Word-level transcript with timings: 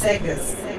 cegas. 0.00 0.69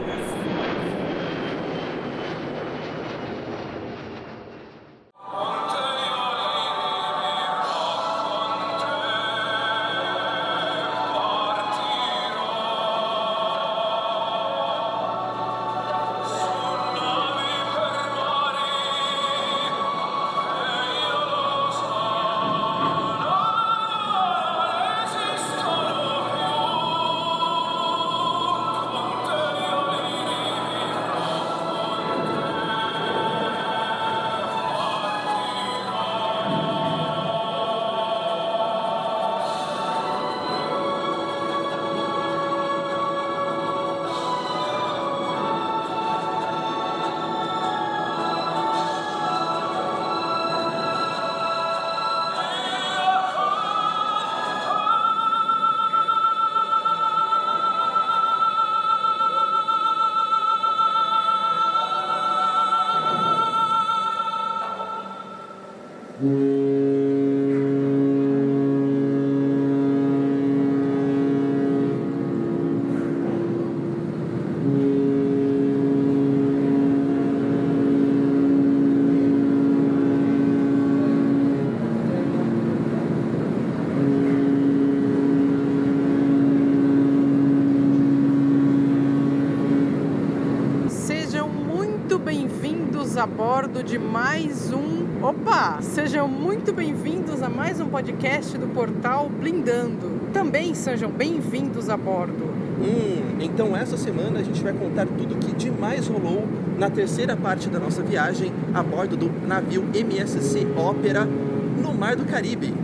De 93.84 93.98
mais 93.98 94.72
um. 94.72 95.26
Opa! 95.26 95.82
Sejam 95.82 96.28
muito 96.28 96.72
bem-vindos 96.72 97.42
a 97.42 97.50
mais 97.50 97.80
um 97.80 97.88
podcast 97.88 98.56
do 98.56 98.68
portal 98.68 99.28
Blindando. 99.28 100.22
Também 100.32 100.76
sejam 100.76 101.10
bem-vindos 101.10 101.90
a 101.90 101.98
bordo. 101.98 102.46
Hum, 102.80 103.40
então 103.40 103.76
essa 103.76 103.98
semana 103.98 104.40
a 104.40 104.44
gente 104.44 104.62
vai 104.62 104.74
contar 104.74 105.08
tudo 105.08 105.36
que 105.36 105.56
de 105.56 105.72
mais 105.72 106.08
rolou 106.08 106.48
na 106.78 106.92
terceira 106.92 107.36
parte 107.36 107.70
da 107.70 107.80
nossa 107.80 108.04
viagem 108.04 108.52
a 108.72 108.84
bordo 108.84 109.18
do 109.18 109.32
navio 109.48 109.84
MSC 109.96 110.68
Ópera 110.78 111.26
no 111.26 111.92
Mar 111.92 112.16
do 112.16 112.26
Caribe. 112.26 112.81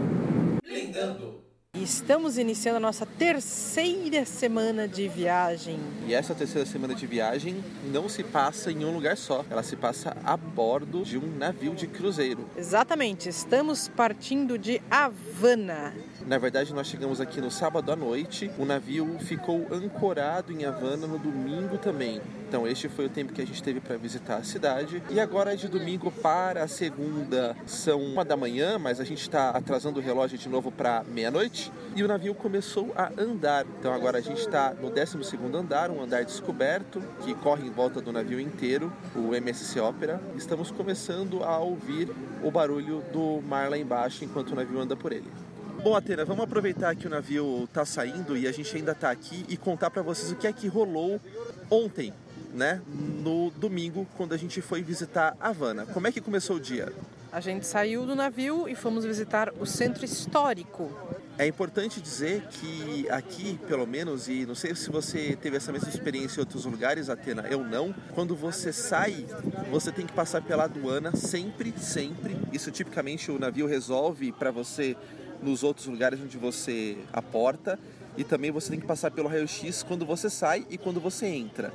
Estamos 2.08 2.38
iniciando 2.38 2.78
a 2.78 2.80
nossa 2.80 3.06
terceira 3.06 4.24
semana 4.24 4.88
de 4.88 5.10
viagem. 5.10 5.78
E 6.08 6.14
essa 6.14 6.34
terceira 6.34 6.66
semana 6.66 6.96
de 6.96 7.06
viagem 7.06 7.62
não 7.92 8.08
se 8.08 8.24
passa 8.24 8.72
em 8.72 8.86
um 8.86 8.94
lugar 8.94 9.18
só, 9.18 9.44
ela 9.50 9.62
se 9.62 9.76
passa 9.76 10.16
a 10.24 10.38
bordo 10.38 11.04
de 11.04 11.18
um 11.18 11.28
navio 11.38 11.76
de 11.76 11.86
cruzeiro. 11.86 12.50
Exatamente, 12.56 13.28
estamos 13.28 13.90
partindo 13.90 14.58
de 14.58 14.82
Havana. 14.90 15.94
Na 16.28 16.38
verdade, 16.38 16.74
nós 16.74 16.88
chegamos 16.88 17.22
aqui 17.22 17.40
no 17.40 17.50
sábado 17.50 17.90
à 17.90 17.96
noite, 17.96 18.52
o 18.60 18.66
navio 18.66 19.18
ficou 19.22 19.66
ancorado 19.72 20.52
em 20.52 20.66
Havana 20.66 21.08
no 21.08 21.18
domingo 21.18 21.78
também. 21.78 22.22
Então, 22.46 22.68
este 22.68 22.90
foi 22.90 23.06
o 23.06 23.10
tempo 23.10 23.32
que 23.32 23.42
a 23.42 23.48
gente 23.48 23.64
teve 23.64 23.80
para 23.80 23.96
visitar 23.96 24.36
a 24.36 24.44
cidade. 24.44 25.02
E 25.10 25.22
agora, 25.22 25.56
de 25.56 25.70
domingo 25.70 26.12
para 26.12 26.64
a 26.64 26.68
segunda, 26.68 27.56
são 27.66 28.02
uma 28.02 28.26
da 28.26 28.36
manhã, 28.36 28.78
mas 28.78 29.00
a 29.00 29.06
gente 29.06 29.22
está 29.22 29.52
atrasando 29.52 30.02
o 30.02 30.04
relógio 30.04 30.38
de 30.38 30.50
novo 30.50 30.70
para 30.70 31.02
meia-noite. 31.08 31.72
E 31.96 32.04
o 32.04 32.10
navio 32.10 32.36
começou 32.36 32.92
a 32.94 33.10
andar. 33.18 33.66
Então, 33.80 33.94
agora 33.94 34.18
a 34.18 34.22
gente 34.22 34.42
está 34.42 34.74
no 34.74 34.90
12 34.90 35.18
andar, 35.54 35.90
um 35.90 36.02
andar 36.02 36.26
descoberto, 36.26 37.02
que 37.24 37.34
corre 37.36 37.66
em 37.66 37.72
volta 37.72 38.02
do 38.02 38.12
navio 38.12 38.42
inteiro, 38.42 38.92
o 39.16 39.34
MSC 39.34 39.80
Ópera. 39.80 40.20
Estamos 40.36 40.72
começando 40.72 41.42
a 41.42 41.58
ouvir 41.60 42.12
o 42.44 42.52
barulho 42.52 43.02
do 43.14 43.42
mar 43.48 43.70
lá 43.70 43.78
embaixo 43.78 44.26
enquanto 44.26 44.52
o 44.52 44.56
navio 44.56 44.78
anda 44.78 44.94
por 44.94 45.14
ele. 45.14 45.47
Bom, 45.84 45.96
Atena, 45.96 46.26
vamos 46.26 46.44
aproveitar 46.44 46.96
que 46.96 47.08
o 47.08 47.10
navio 47.10 47.70
tá 47.72 47.86
saindo 47.86 48.36
e 48.36 48.48
a 48.48 48.52
gente 48.52 48.76
ainda 48.76 48.96
tá 48.96 49.12
aqui 49.12 49.46
e 49.48 49.56
contar 49.56 49.90
para 49.90 50.02
vocês 50.02 50.32
o 50.32 50.36
que 50.36 50.48
é 50.48 50.52
que 50.52 50.68
rolou 50.68 51.22
ontem, 51.70 52.14
né? 52.54 52.82
No 52.88 53.52
domingo, 53.52 54.08
quando 54.18 54.34
a 54.34 54.38
gente 54.38 54.60
foi 54.62 54.82
visitar 54.82 55.38
Havana. 55.40 55.86
Como 55.86 56.08
é 56.08 56.12
que 56.12 56.20
começou 56.20 56.58
o 56.58 56.60
dia? 56.60 56.92
A 57.32 57.40
gente 57.40 57.66
saiu 57.66 58.06
do 58.06 58.16
navio 58.16 58.68
e 58.68 58.76
fomos 58.76 59.06
visitar 59.06 59.54
o 59.60 59.66
centro 59.66 60.04
histórico. 60.04 60.92
É 61.38 61.46
importante 61.46 62.02
dizer 62.02 62.42
que 62.50 63.08
aqui, 63.12 63.60
pelo 63.68 63.86
menos, 63.86 64.28
e 64.28 64.46
não 64.46 64.56
sei 64.56 64.74
se 64.74 64.90
você 64.90 65.38
teve 65.40 65.58
essa 65.58 65.72
mesma 65.72 65.90
experiência 65.90 66.40
em 66.40 66.40
outros 66.40 66.66
lugares, 66.66 67.10
Atena, 67.10 67.46
eu 67.48 67.64
não. 67.64 67.94
Quando 68.16 68.36
você 68.36 68.74
sai, 68.74 69.26
você 69.70 69.92
tem 69.92 70.08
que 70.08 70.14
passar 70.14 70.42
pela 70.42 70.64
aduana 70.64 71.16
sempre, 71.16 71.72
sempre. 71.78 72.36
Isso 72.52 72.72
tipicamente 72.72 73.30
o 73.30 73.38
navio 73.38 73.68
resolve 73.68 74.32
para 74.32 74.50
você 74.50 74.98
nos 75.42 75.64
outros 75.64 75.88
lugares 75.88 76.20
onde 76.20 76.38
você 76.38 76.98
aporta. 77.12 77.80
E 78.18 78.24
também 78.24 78.50
você 78.50 78.72
tem 78.72 78.80
que 78.80 78.86
passar 78.86 79.12
pelo 79.12 79.28
raio-x 79.28 79.84
quando 79.84 80.06
você 80.06 80.30
sai 80.30 80.66
e 80.70 80.78
quando 80.78 81.00
você 81.00 81.28
entra. 81.28 81.72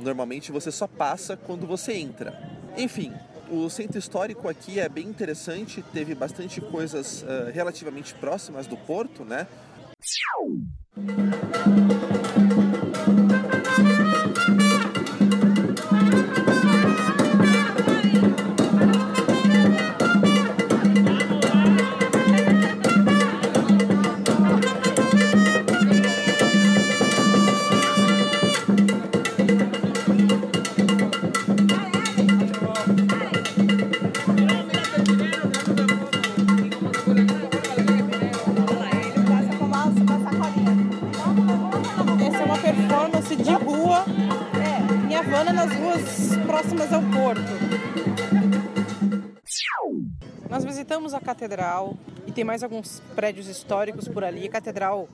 Normalmente 0.00 0.50
você 0.50 0.72
só 0.72 0.86
passa 0.86 1.36
quando 1.36 1.66
você 1.66 1.92
entra. 1.92 2.36
Enfim, 2.76 3.12
o 3.50 3.68
centro 3.70 3.98
histórico 3.98 4.48
aqui 4.48 4.80
é 4.80 4.88
bem 4.88 5.06
interessante, 5.06 5.82
teve 5.92 6.14
bastante 6.14 6.60
coisas 6.60 7.22
uh, 7.22 7.52
relativamente 7.52 8.14
próximas 8.14 8.66
do 8.66 8.76
porto, 8.76 9.24
né? 9.24 9.46
Catedral 51.44 51.94
e 52.26 52.32
tem 52.32 52.42
mais 52.42 52.62
alguns 52.62 53.02
prédios 53.14 53.46
históricos 53.46 54.08
por 54.08 54.24
ali. 54.24 54.46
A 54.46 54.50
catedral 54.50 55.08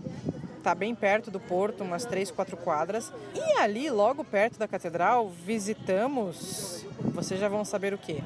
está 0.58 0.74
bem 0.74 0.94
perto 0.94 1.30
do 1.30 1.40
porto, 1.40 1.82
umas 1.82 2.04
três, 2.04 2.30
quatro 2.30 2.56
quadras. 2.56 3.12
E 3.34 3.58
ali, 3.58 3.90
logo 3.90 4.22
perto 4.22 4.58
da 4.58 4.68
catedral, 4.68 5.28
visitamos. 5.28 6.86
Vocês 7.12 7.40
já 7.40 7.48
vão 7.48 7.64
saber 7.64 7.92
o 7.92 7.98
que. 7.98 8.22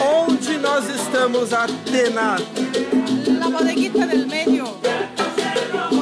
Onde 0.00 0.58
nós 0.58 0.88
estamos, 0.88 1.52
Atena? 1.52 2.36
La 3.38 3.50
bodeguita 3.50 4.06
del 4.06 4.26
medio. 4.28 4.64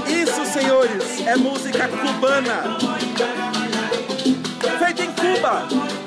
Isso, 0.06 0.44
senhores, 0.44 1.26
é 1.26 1.36
música 1.36 1.88
cubana. 1.88 2.78
Feita 4.78 5.04
em 5.04 5.12
Cuba. 5.12 5.97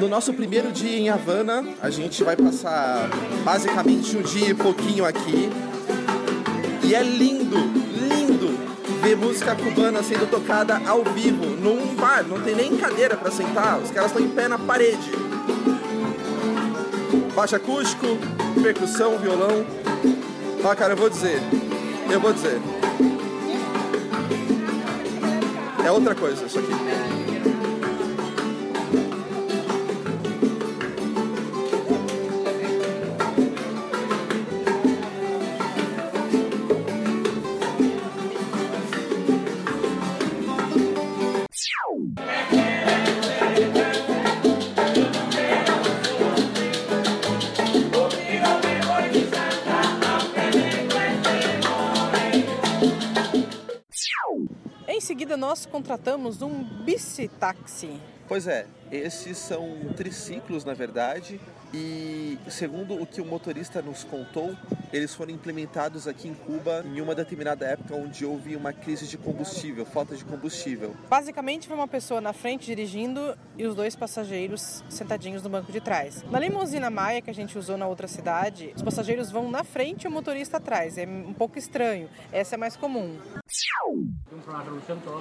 No 0.00 0.08
nosso 0.08 0.32
primeiro 0.32 0.72
dia 0.72 0.98
em 0.98 1.10
Havana, 1.10 1.62
a 1.78 1.90
gente 1.90 2.24
vai 2.24 2.34
passar 2.34 3.06
basicamente 3.44 4.16
um 4.16 4.22
dia 4.22 4.48
e 4.48 4.54
pouquinho 4.54 5.04
aqui. 5.04 5.50
E 6.82 6.94
é 6.94 7.02
lindo, 7.02 7.58
lindo 7.58 8.58
ver 9.02 9.14
música 9.14 9.54
cubana 9.54 10.02
sendo 10.02 10.26
tocada 10.30 10.80
ao 10.86 11.04
vivo 11.04 11.44
num 11.44 11.94
bar. 11.96 12.24
Não 12.26 12.40
tem 12.40 12.54
nem 12.54 12.78
cadeira 12.78 13.14
para 13.14 13.30
sentar, 13.30 13.78
os 13.78 13.90
caras 13.90 14.10
estão 14.10 14.24
em 14.24 14.30
pé 14.30 14.48
na 14.48 14.58
parede. 14.58 15.10
Baixo 17.34 17.56
acústico, 17.56 18.06
percussão, 18.62 19.18
violão. 19.18 19.66
Ah, 20.64 20.74
cara, 20.74 20.94
eu 20.94 20.96
vou 20.96 21.10
dizer. 21.10 21.42
Eu 22.10 22.18
vou 22.18 22.32
dizer. 22.32 22.58
É 25.84 25.90
outra 25.90 26.14
coisa 26.14 26.46
isso 26.46 26.58
aqui. 26.58 27.09
Nós 55.40 55.64
contratamos 55.64 56.42
um 56.42 56.62
bicitaxi. 56.84 57.98
Pois 58.28 58.46
é, 58.46 58.66
esses 58.92 59.38
são 59.38 59.66
triciclos, 59.96 60.64
na 60.64 60.74
verdade, 60.74 61.40
e 61.72 62.38
segundo 62.48 63.00
o 63.00 63.06
que 63.06 63.20
o 63.20 63.24
motorista 63.24 63.80
nos 63.80 64.04
contou, 64.04 64.54
eles 64.92 65.14
foram 65.14 65.32
implementados 65.32 66.06
aqui 66.06 66.28
em 66.28 66.34
Cuba 66.34 66.84
em 66.84 67.00
uma 67.00 67.14
determinada 67.14 67.64
época 67.64 67.94
onde 67.94 68.24
houve 68.24 68.54
uma 68.54 68.72
crise 68.72 69.06
de 69.06 69.16
combustível, 69.16 69.86
falta 69.86 70.14
de 70.14 70.24
combustível. 70.24 70.94
Basicamente, 71.08 71.66
foi 71.66 71.76
uma 71.76 71.88
pessoa 71.88 72.20
na 72.20 72.32
frente 72.32 72.66
dirigindo 72.66 73.36
e 73.56 73.66
os 73.66 73.74
dois 73.74 73.96
passageiros 73.96 74.84
sentadinhos 74.88 75.42
no 75.42 75.48
banco 75.48 75.72
de 75.72 75.80
trás. 75.80 76.24
Na 76.30 76.38
limusina 76.38 76.90
Maia 76.90 77.22
que 77.22 77.30
a 77.30 77.34
gente 77.34 77.56
usou 77.56 77.76
na 77.76 77.86
outra 77.86 78.06
cidade, 78.06 78.72
os 78.76 78.82
passageiros 78.82 79.30
vão 79.30 79.50
na 79.50 79.64
frente 79.64 80.04
e 80.04 80.08
o 80.08 80.10
motorista 80.10 80.58
atrás. 80.58 80.98
É 80.98 81.06
um 81.06 81.32
pouco 81.32 81.58
estranho. 81.58 82.08
Essa 82.30 82.56
é 82.56 82.58
mais 82.58 82.76
comum. 82.76 83.16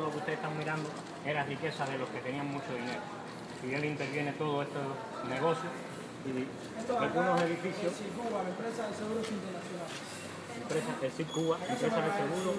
La 0.09 0.15
lo 0.15 0.17
que 0.17 0.17
ustedes 0.25 0.39
están 0.39 0.57
mirando 0.57 0.89
era 1.23 1.44
riqueza 1.44 1.85
de 1.85 2.00
los 2.00 2.09
que 2.09 2.19
tenían 2.21 2.47
mucho 2.47 2.73
dinero. 2.73 3.00
Y 3.61 3.73
él 3.75 3.85
interviene 3.85 4.31
todo 4.33 4.63
estos 4.63 4.81
negocios 5.29 5.69
y 6.25 6.50
algunos 6.91 7.41
edificios. 7.41 7.94
Cuba, 8.17 8.41
la 8.41 8.50
empresa 8.50 8.88
de 8.89 8.95
seguros 8.97 9.27
internacional. 9.29 9.85
Empresas, 10.57 10.95
es 10.95 11.01
decir, 11.01 11.27
Cuba, 11.27 11.57
empresas 11.61 12.06
de 12.06 12.11
seguro 12.25 12.51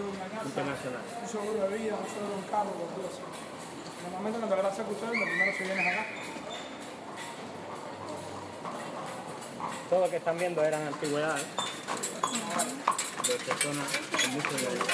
internacional. 0.47 1.02
Un 1.23 1.29
seguro 1.29 1.58
de 1.58 1.79
vida, 1.79 1.94
un 1.99 2.06
seguro 2.06 2.31
de 2.31 2.38
un 2.38 2.47
carro, 2.47 2.70
por 2.70 3.02
eso. 3.02 3.26
Normalmente 4.05 4.38
cuando 4.38 4.56
gracias 4.56 4.87
a 4.87 4.91
ustedes, 4.91 5.19
lo 5.19 5.26
primero 5.26 5.52
se 5.58 5.64
vienen 5.64 5.88
acá. 5.88 6.06
Todo 9.91 10.00
lo 10.06 10.11
que 10.11 10.17
están 10.23 10.38
viendo 10.38 10.62
eran 10.62 10.87
antigüedades 10.87 11.47
de 13.26 13.35
personas 13.43 13.88
con 14.23 14.31
mucho 14.38 14.50
dinero. 14.55 14.87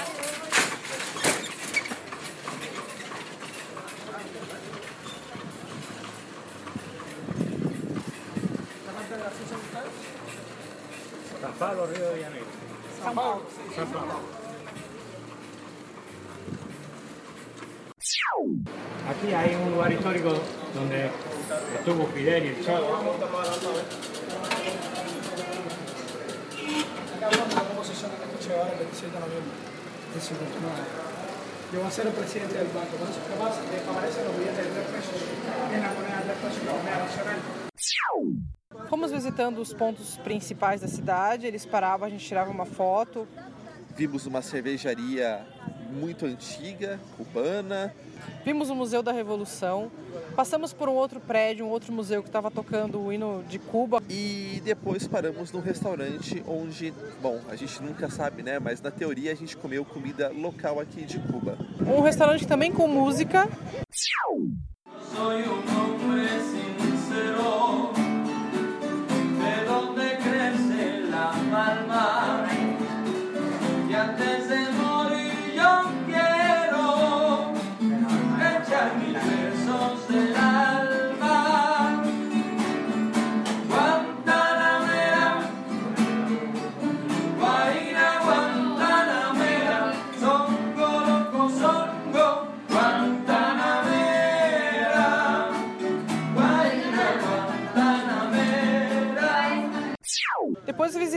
La 8.87 8.93
parte 8.93 9.15
graciosa 9.17 9.55
de 9.55 9.63
ustedes. 9.67 9.93
San 11.41 11.46
Pablo, 11.59 11.87
Río 11.87 12.11
de 12.11 12.23
Janeiro. 12.23 12.47
San 13.03 13.15
Pablo. 13.15 13.43
San 13.75 13.87
Pablo. 13.89 14.21
Aquí 19.09 19.33
hay 19.33 19.55
un 19.55 19.71
lugar 19.71 19.93
histórico 19.93 20.35
donde 20.75 21.11
estuvo 21.79 22.07
Fidel 22.09 22.45
y 22.45 22.49
el 22.49 22.63
Che. 22.63 22.73
Acá 22.73 22.79
hablamos 22.79 23.17
de 23.17 23.27
cómo 27.69 27.85
se 27.85 27.95
llama 27.95 28.15
Che 28.41 28.49
Guevara 28.49 28.73
el 28.73 28.79
27 28.79 29.15
de 29.15 29.21
noviembre 29.21 29.55
del 30.13 30.23
59. 30.23 30.77
Llegó 31.73 31.87
a 31.87 31.91
ser 31.91 32.07
el 32.07 32.13
presidente 32.13 32.59
del 32.59 32.69
banco. 32.69 32.97
Por 33.01 33.09
eso 33.09 33.21
es 33.21 33.29
capaz 33.33 33.61
de 33.61 33.67
que 33.71 33.89
aparecen 33.89 34.25
los 34.25 34.37
billetes 34.37 34.67
de 34.67 34.71
3 34.73 34.87
pesos 34.93 35.23
en 35.73 35.81
la 35.81 35.89
moneda 35.95 36.19
de 36.21 36.25
3 36.25 36.37
pesos, 36.37 36.65
la 36.67 36.75
moneda 36.75 36.99
nacional. 36.99 37.41
Fomos 38.89 39.11
visitando 39.11 39.59
os 39.59 39.75
pontos 39.75 40.17
principais 40.19 40.81
da 40.81 40.89
cidade, 40.89 41.47
eles 41.47 41.67
paravam, 41.67 42.07
a 42.07 42.11
gente 42.11 42.25
tirava 42.25 42.51
uma 42.51 42.65
foto. 42.65 43.27
Vimos 43.97 44.27
uma 44.27 44.43
cervejaria 44.43 45.45
muito 45.91 46.27
antiga, 46.27 47.01
cubana. 47.17 47.95
Vimos 48.45 48.71
o 48.71 48.75
Museu 48.75 49.03
da 49.03 49.11
Revolução. 49.11 49.91
Passamos 50.37 50.73
por 50.73 50.89
um 50.89 50.93
outro 50.93 51.19
prédio, 51.19 51.67
um 51.67 51.69
outro 51.69 51.93
museu 51.93 52.23
que 52.23 52.29
estava 52.29 52.51
tocando 52.51 53.01
o 53.01 53.13
hino 53.13 53.43
de 53.49 53.59
Cuba. 53.59 54.03
E 54.09 54.61
depois 54.65 55.09
paramos 55.09 55.51
num 55.51 55.61
restaurante 55.61 56.43
onde, 56.47 56.93
bom, 57.21 57.41
a 57.49 57.57
gente 57.57 57.83
nunca 57.83 58.09
sabe, 58.11 58.43
né? 58.43 58.59
Mas 58.59 58.81
na 58.81 58.91
teoria 58.91 59.33
a 59.33 59.35
gente 59.35 59.57
comeu 59.57 59.85
comida 59.85 60.29
local 60.29 60.79
aqui 60.79 61.05
de 61.05 61.19
Cuba. 61.19 61.59
Um 61.81 62.01
restaurante 62.03 62.47
também 62.47 62.71
com 62.71 62.87
música. 62.87 63.49
Soy 64.91 65.43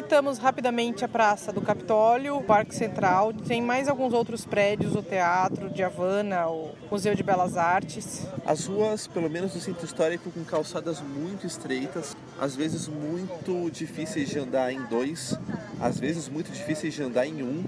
visitamos 0.09 0.39
rapidamente 0.39 1.05
a 1.05 1.07
Praça 1.07 1.53
do 1.53 1.62
Capitólio, 1.62 2.36
o 2.36 2.43
Parque 2.43 2.74
Central. 2.74 3.31
Tem 3.31 3.62
mais 3.62 3.88
alguns 3.88 4.12
outros 4.12 4.43
prédios, 4.43 4.95
o 4.95 5.03
Teatro 5.03 5.69
de 5.69 5.84
Havana, 5.84 6.48
o 6.48 6.72
Museu 6.89 7.13
de 7.13 7.22
Belas 7.22 7.55
Artes. 7.55 8.25
As 8.43 8.65
ruas, 8.65 9.05
pelo 9.05 9.29
menos 9.29 9.53
do 9.53 9.60
centro 9.60 9.86
histórico, 9.86 10.31
com 10.31 10.43
calçadas 10.43 11.00
muito 11.00 11.45
estreitas, 11.45 12.17
às 12.41 12.55
vezes 12.55 12.88
muito 12.88 13.69
difíceis 13.69 14.29
de 14.29 14.39
andar 14.39 14.74
em 14.74 14.81
dois, 14.88 15.38
às 15.79 16.00
vezes 16.00 16.27
muito 16.27 16.51
difíceis 16.51 16.95
de 16.95 17.03
andar 17.03 17.27
em 17.27 17.43
um, 17.43 17.63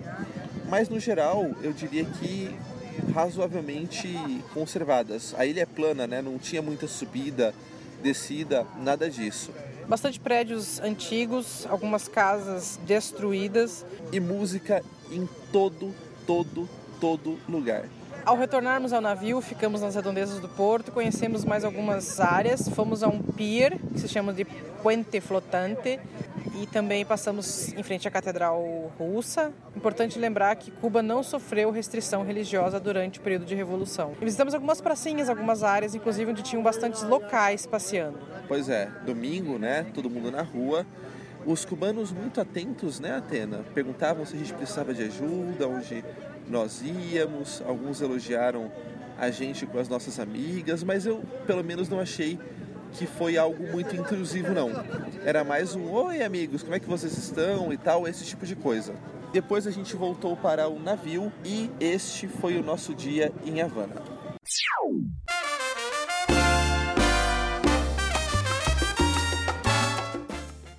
mas 0.68 0.90
no 0.90 1.00
geral 1.00 1.46
eu 1.62 1.72
diria 1.72 2.06
que 2.06 2.50
razoavelmente 3.14 4.18
conservadas. 4.52 5.36
A 5.38 5.46
ilha 5.46 5.62
é 5.62 5.66
plana, 5.68 6.08
né? 6.08 6.24
Não 6.24 6.40
tinha 6.40 6.64
muita 6.64 6.88
subida, 6.88 7.54
descida, 8.02 8.66
nada 8.80 9.08
disso. 9.12 9.52
Bastante 9.92 10.22
prédios 10.22 10.80
antigos, 10.80 11.68
algumas 11.70 12.08
casas 12.08 12.80
destruídas. 12.88 13.86
E 14.10 14.22
música 14.22 14.82
em 15.12 15.28
todo, 15.52 15.94
todo, 16.26 16.70
todo 17.02 17.38
lugar. 17.50 17.84
Ao 18.26 18.38
retornarmos 18.38 18.94
ao 18.94 19.02
navio, 19.02 19.42
ficamos 19.42 19.82
nas 19.82 19.94
redondezas 19.96 20.40
do 20.40 20.48
porto, 20.48 20.94
conhecemos 20.94 21.44
mais 21.44 21.66
algumas 21.66 22.22
áreas. 22.22 22.70
Fomos 22.70 23.04
a 23.04 23.10
um 23.10 23.22
pier 23.22 23.78
que 23.92 24.00
se 24.00 24.08
chama 24.08 24.32
de 24.32 24.46
Puente 24.46 25.20
Flotante 25.20 26.00
e 26.56 26.66
também 26.68 27.06
passamos 27.06 27.74
em 27.74 27.84
frente 27.84 28.08
à 28.08 28.12
Catedral 28.12 28.92
Russa. 28.98 29.52
Importante 29.76 30.18
lembrar 30.20 30.56
que 30.56 30.72
Cuba 30.72 31.02
não 31.02 31.24
sofreu 31.24 31.72
restrição 31.72 32.24
religiosa 32.24 32.80
durante 32.80 33.20
o 33.20 33.22
período 33.22 33.46
de 33.46 33.56
Revolução. 33.56 34.14
E 34.20 34.26
visitamos 34.26 34.54
algumas 34.54 34.82
pracinhas, 34.82 35.30
algumas 35.30 35.64
áreas, 35.64 35.96
inclusive 35.96 36.32
onde 36.32 36.44
tinham 36.44 36.64
bastantes 36.64 37.04
locais 37.04 37.66
passeando. 37.66 38.20
Pois 38.48 38.70
é, 38.70 38.90
domingo, 39.06 39.58
né? 39.58 39.86
Todo 39.94 40.10
mundo 40.10 40.32
na 40.32 40.42
rua. 40.42 40.86
Os 41.46 41.66
cubanos 41.66 42.12
muito 42.12 42.40
atentos, 42.40 43.00
né, 43.00 43.16
Atena? 43.16 43.66
Perguntavam 43.74 44.26
se 44.26 44.36
a 44.36 44.40
gente 44.40 44.54
precisava 44.54 44.94
de 44.94 45.04
ajuda, 45.04 45.68
onde 45.68 46.04
nós 46.48 46.84
íamos. 46.84 47.64
Alguns 47.66 48.02
elogiaram 48.02 48.72
a 49.18 49.32
gente 49.32 49.66
com 49.66 49.80
as 49.80 49.90
nossas 49.90 50.20
amigas, 50.20 50.84
mas 50.84 51.06
eu, 51.06 51.24
pelo 51.48 51.64
menos, 51.64 51.90
não 51.90 52.00
achei 52.00 52.40
que 52.94 53.06
foi 53.06 53.38
algo 53.38 53.68
muito 53.72 53.96
intrusivo, 53.96 54.54
não. 54.54 54.70
Era 55.26 55.44
mais 55.44 55.76
um 55.76 55.90
oi, 55.92 56.22
amigos, 56.24 56.64
como 56.64 56.76
é 56.76 56.80
que 56.80 56.88
vocês 56.88 57.18
estão 57.18 57.72
e 57.72 57.78
tal, 57.78 58.08
esse 58.08 58.26
tipo 58.26 58.46
de 58.46 58.56
coisa. 58.56 58.94
Depois 59.32 59.66
a 59.66 59.72
gente 59.72 59.96
voltou 59.96 60.36
para 60.36 60.68
o 60.68 60.78
navio 60.80 61.32
e 61.46 61.70
este 61.80 62.28
foi 62.28 62.58
o 62.58 62.64
nosso 62.64 62.94
dia 62.94 63.32
em 63.46 63.62
Havana. 63.62 63.96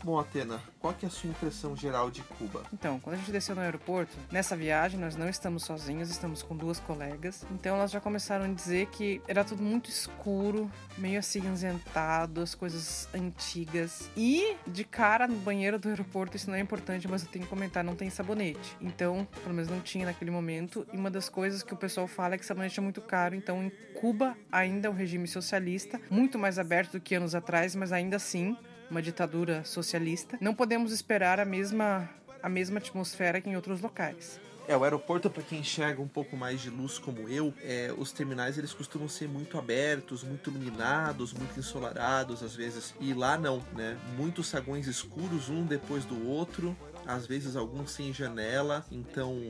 Bom, 0.05 0.19
Atena, 0.19 0.61
qual 0.81 0.93
que 0.93 1.07
é 1.07 1.09
a 1.09 1.11
sua 1.11 1.31
impressão 1.31 1.77
geral 1.77 2.11
de 2.11 2.23
Cuba? 2.23 2.65
Então, 2.73 2.99
quando 2.99 3.15
a 3.15 3.19
gente 3.19 3.31
desceu 3.31 3.55
no 3.55 3.61
aeroporto, 3.61 4.17
nessa 4.33 4.57
viagem 4.57 4.99
nós 4.99 5.15
não 5.15 5.29
estamos 5.29 5.63
sozinhos, 5.63 6.11
estamos 6.11 6.43
com 6.43 6.57
duas 6.57 6.81
colegas. 6.81 7.47
Então 7.53 7.77
elas 7.77 7.93
já 7.93 8.01
começaram 8.01 8.47
a 8.47 8.49
dizer 8.49 8.87
que 8.87 9.23
era 9.29 9.45
tudo 9.45 9.63
muito 9.63 9.89
escuro, 9.89 10.69
meio 10.99 11.21
acinzentado, 11.21 12.41
as 12.41 12.53
coisas 12.53 13.09
antigas. 13.15 14.11
E 14.17 14.57
de 14.67 14.83
cara 14.83 15.29
no 15.29 15.37
banheiro 15.37 15.79
do 15.79 15.89
aeroporto, 15.89 16.37
isso 16.37 16.51
não 16.51 16.57
é 16.57 16.61
importante, 16.61 17.07
mas 17.07 17.23
eu 17.23 17.29
tenho 17.29 17.45
que 17.45 17.51
comentar, 17.51 17.85
não 17.85 17.95
tem 17.95 18.11
sabonete. 18.11 18.77
Então, 18.81 19.25
pelo 19.45 19.55
menos 19.55 19.71
não 19.71 19.81
tinha 19.81 20.07
naquele 20.07 20.33
momento. 20.33 20.85
E 20.93 20.97
uma 20.97 21.13
das 21.13 21.29
coisas 21.29 21.63
que 21.63 21.75
o 21.75 21.77
pessoal 21.77 22.09
fala 22.09 22.35
é 22.35 22.39
que 22.39 22.45
sabonete 22.45 22.81
é 22.81 22.83
muito 22.83 23.01
caro. 23.01 23.37
Então, 23.37 23.63
em 23.63 23.71
Cuba 23.95 24.37
ainda 24.51 24.89
é 24.89 24.91
um 24.91 24.95
regime 24.95 25.29
socialista, 25.29 26.01
muito 26.11 26.41
mais 26.41 26.59
aberto 26.59 26.93
do 26.93 27.01
que 27.01 27.15
anos 27.15 27.37
atrás, 27.37 27.77
mas 27.77 27.93
ainda 27.93 28.17
assim 28.17 28.57
uma 28.93 29.01
ditadura 29.01 29.65
socialista. 29.65 30.37
Não 30.41 30.55
podemos 30.55 30.93
esperar 30.93 31.41
a 31.41 31.45
mesma 31.45 32.09
a 32.43 32.49
mesma 32.49 32.79
atmosfera 32.79 33.41
que 33.41 33.49
em 33.49 33.55
outros 33.55 33.81
locais. 33.81 34.41
É, 34.67 34.77
o 34.77 34.83
aeroporto, 34.83 35.31
para 35.31 35.43
quem 35.43 35.61
enxerga 35.61 36.03
um 36.03 36.09
pouco 36.09 36.37
mais 36.37 36.61
de 36.61 36.71
luz 36.71 36.99
como 36.99 37.29
eu, 37.29 37.55
é, 37.63 37.93
os 37.97 38.13
terminais 38.13 38.59
eles 38.59 38.73
costumam 38.75 39.09
ser 39.09 39.29
muito 39.29 39.57
abertos, 39.59 40.23
muito 40.25 40.51
iluminados, 40.51 41.33
muito 41.33 41.59
ensolarados 41.59 42.43
às 42.43 42.55
vezes. 42.55 42.95
E 43.01 43.15
lá 43.15 43.39
não, 43.39 43.63
né? 43.75 43.97
Muitos 44.17 44.49
saguões 44.49 44.87
escuros, 44.87 45.49
um 45.49 45.65
depois 45.65 46.05
do 46.05 46.29
outro, 46.29 46.77
às 47.07 47.27
vezes 47.27 47.57
alguns 47.57 47.93
sem 47.93 48.13
janela, 48.13 48.85
então 48.91 49.41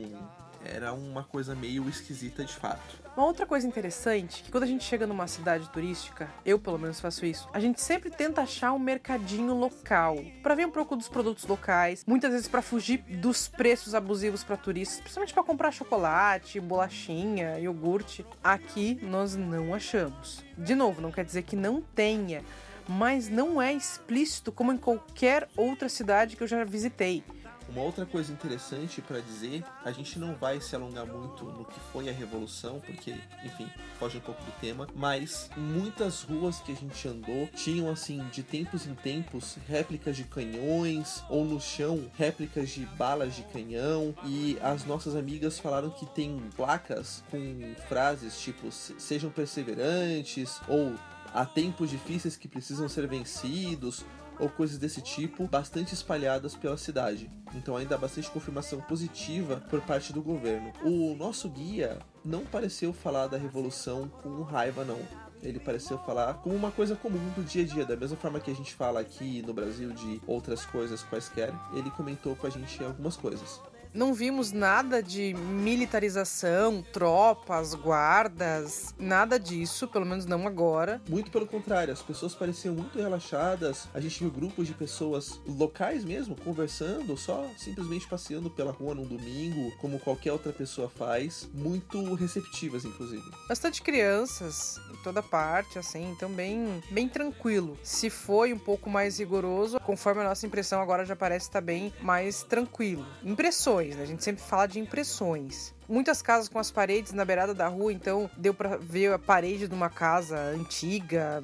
era 0.63 0.93
uma 0.93 1.23
coisa 1.23 1.55
meio 1.55 1.87
esquisita 1.89 2.43
de 2.43 2.53
fato. 2.53 3.01
Uma 3.15 3.27
outra 3.27 3.45
coisa 3.45 3.67
interessante, 3.67 4.41
que 4.41 4.51
quando 4.51 4.63
a 4.63 4.67
gente 4.67 4.83
chega 4.83 5.05
numa 5.05 5.27
cidade 5.27 5.69
turística, 5.69 6.27
eu 6.43 6.57
pelo 6.57 6.79
menos 6.79 6.99
faço 6.99 7.25
isso, 7.25 7.47
a 7.53 7.59
gente 7.59 7.79
sempre 7.79 8.09
tenta 8.09 8.41
achar 8.41 8.73
um 8.73 8.79
mercadinho 8.79 9.53
local, 9.53 10.17
para 10.41 10.55
ver 10.55 10.65
um 10.65 10.71
pouco 10.71 10.95
dos 10.95 11.07
produtos 11.07 11.45
locais, 11.45 12.03
muitas 12.07 12.31
vezes 12.31 12.47
para 12.47 12.61
fugir 12.61 13.03
dos 13.03 13.47
preços 13.47 13.93
abusivos 13.93 14.43
para 14.43 14.57
turistas, 14.57 14.99
principalmente 14.99 15.33
para 15.33 15.43
comprar 15.43 15.71
chocolate, 15.71 16.59
bolachinha, 16.59 17.59
iogurte. 17.59 18.25
Aqui 18.43 18.99
nós 19.03 19.35
não 19.35 19.73
achamos. 19.73 20.43
De 20.57 20.73
novo, 20.73 21.01
não 21.01 21.11
quer 21.11 21.25
dizer 21.25 21.43
que 21.43 21.55
não 21.55 21.81
tenha, 21.81 22.43
mas 22.87 23.29
não 23.29 23.61
é 23.61 23.73
explícito 23.73 24.51
como 24.51 24.73
em 24.73 24.77
qualquer 24.77 25.47
outra 25.55 25.87
cidade 25.87 26.35
que 26.35 26.43
eu 26.43 26.47
já 26.47 26.63
visitei. 26.63 27.23
Uma 27.69 27.81
outra 27.81 28.05
coisa 28.05 28.31
interessante 28.31 29.01
para 29.01 29.19
dizer, 29.19 29.63
a 29.83 29.91
gente 29.91 30.19
não 30.19 30.35
vai 30.35 30.61
se 30.61 30.75
alongar 30.75 31.05
muito 31.05 31.45
no 31.45 31.65
que 31.65 31.79
foi 31.91 32.09
a 32.09 32.11
revolução, 32.11 32.79
porque, 32.79 33.15
enfim, 33.43 33.69
foge 33.97 34.17
um 34.17 34.21
pouco 34.21 34.43
do 34.43 34.51
tema, 34.59 34.87
mas 34.95 35.49
muitas 35.55 36.23
ruas 36.23 36.59
que 36.59 36.71
a 36.71 36.75
gente 36.75 37.07
andou 37.07 37.47
tinham 37.55 37.89
assim, 37.89 38.23
de 38.31 38.43
tempos 38.43 38.85
em 38.85 38.93
tempos, 38.93 39.57
réplicas 39.67 40.15
de 40.15 40.23
canhões 40.23 41.23
ou 41.29 41.45
no 41.45 41.59
chão 41.59 42.11
réplicas 42.17 42.69
de 42.69 42.85
balas 42.85 43.35
de 43.35 43.43
canhão 43.43 44.13
e 44.25 44.57
as 44.61 44.85
nossas 44.85 45.15
amigas 45.15 45.59
falaram 45.59 45.89
que 45.89 46.05
tem 46.05 46.39
placas 46.55 47.23
com 47.29 47.39
frases 47.87 48.39
tipo 48.39 48.71
sejam 48.71 49.29
perseverantes 49.29 50.59
ou 50.67 50.93
há 51.33 51.45
tempos 51.45 51.89
difíceis 51.89 52.35
que 52.35 52.47
precisam 52.47 52.87
ser 52.87 53.07
vencidos 53.07 54.05
ou 54.39 54.49
coisas 54.49 54.77
desse 54.77 55.01
tipo 55.01 55.47
bastante 55.47 55.93
espalhadas 55.93 56.55
pela 56.55 56.77
cidade. 56.77 57.31
Então 57.55 57.75
ainda 57.75 57.95
há 57.95 57.97
bastante 57.97 58.29
confirmação 58.29 58.81
positiva 58.81 59.63
por 59.69 59.81
parte 59.81 60.11
do 60.11 60.21
governo. 60.21 60.71
O 60.83 61.15
nosso 61.15 61.49
guia 61.49 61.99
não 62.23 62.45
pareceu 62.45 62.93
falar 62.93 63.27
da 63.27 63.37
revolução 63.37 64.07
com 64.07 64.41
raiva 64.41 64.83
não. 64.83 64.99
Ele 65.41 65.59
pareceu 65.59 65.97
falar 65.99 66.35
como 66.35 66.55
uma 66.55 66.71
coisa 66.71 66.95
comum 66.95 67.29
do 67.35 67.43
dia 67.43 67.63
a 67.63 67.67
dia, 67.67 67.85
da 67.85 67.97
mesma 67.97 68.15
forma 68.15 68.39
que 68.39 68.49
a 68.49 68.55
gente 68.55 68.73
fala 68.73 69.01
aqui 69.01 69.41
no 69.45 69.53
Brasil 69.53 69.91
de 69.91 70.21
outras 70.25 70.65
coisas 70.65 71.03
quaisquer. 71.03 71.53
Ele 71.73 71.91
comentou 71.91 72.33
com 72.35 72.47
a 72.47 72.49
gente 72.49 72.81
algumas 72.81 73.17
coisas 73.17 73.59
não 73.93 74.13
vimos 74.13 74.51
nada 74.51 75.01
de 75.03 75.33
militarização, 75.33 76.83
tropas, 76.91 77.75
guardas, 77.75 78.93
nada 78.97 79.39
disso, 79.39 79.87
pelo 79.87 80.05
menos 80.05 80.25
não 80.25 80.47
agora. 80.47 81.01
Muito 81.07 81.29
pelo 81.29 81.45
contrário, 81.45 81.93
as 81.93 82.01
pessoas 82.01 82.33
pareciam 82.33 82.73
muito 82.73 82.97
relaxadas. 82.97 83.87
A 83.93 83.99
gente 83.99 84.19
viu 84.19 84.31
grupos 84.31 84.67
de 84.67 84.73
pessoas 84.73 85.39
locais 85.45 86.03
mesmo 86.03 86.35
conversando, 86.35 87.15
só 87.15 87.47
simplesmente 87.57 88.07
passeando 88.07 88.49
pela 88.49 88.71
rua 88.71 88.95
num 88.95 89.05
domingo, 89.05 89.71
como 89.77 89.99
qualquer 89.99 90.31
outra 90.31 90.51
pessoa 90.51 90.89
faz, 90.89 91.47
muito 91.53 92.13
receptivas 92.15 92.85
inclusive. 92.85 93.23
Bastante 93.47 93.81
crianças 93.81 94.79
em 94.91 95.03
toda 95.03 95.21
parte, 95.21 95.77
assim, 95.77 96.11
então 96.11 96.29
bem, 96.31 96.81
bem 96.89 97.07
tranquilo. 97.07 97.77
Se 97.83 98.09
foi 98.09 98.53
um 98.53 98.59
pouco 98.59 98.89
mais 98.89 99.19
rigoroso, 99.19 99.79
conforme 99.79 100.21
a 100.21 100.25
nossa 100.25 100.45
impressão 100.45 100.81
agora 100.81 101.05
já 101.05 101.15
parece 101.15 101.47
estar 101.47 101.61
bem 101.61 101.93
mais 102.01 102.43
tranquilo. 102.43 103.05
Impressões 103.23 103.82
impressões, 103.83 103.95
né? 103.95 104.03
A 104.03 104.05
gente 104.05 104.23
sempre 104.23 104.41
fala 104.41 104.67
de 104.67 104.79
impressões. 104.79 105.73
Muitas 105.87 106.21
casas 106.21 106.47
com 106.47 106.59
as 106.59 106.71
paredes 106.71 107.11
na 107.11 107.25
beirada 107.25 107.53
da 107.53 107.67
rua, 107.67 107.91
então 107.91 108.29
deu 108.37 108.53
para 108.53 108.77
ver 108.77 109.13
a 109.13 109.19
parede 109.19 109.67
de 109.67 109.73
uma 109.73 109.89
casa 109.89 110.37
antiga, 110.39 111.43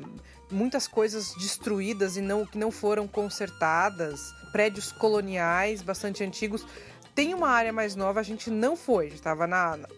muitas 0.50 0.88
coisas 0.88 1.34
destruídas 1.36 2.16
e 2.18 2.22
não 2.22 2.46
que 2.46 2.58
não 2.58 2.72
foram 2.72 3.08
consertadas, 3.08 4.34
prédios 4.52 4.92
coloniais 4.92 5.82
bastante 5.82 6.24
antigos. 6.24 6.66
Tem 7.20 7.34
uma 7.34 7.50
área 7.50 7.74
mais 7.74 7.98
nova, 7.98 8.22
a 8.22 8.24
gente 8.24 8.50
não 8.50 8.78
foi. 8.78 9.08
A 9.08 9.10
gente 9.10 9.18
estava 9.18 9.46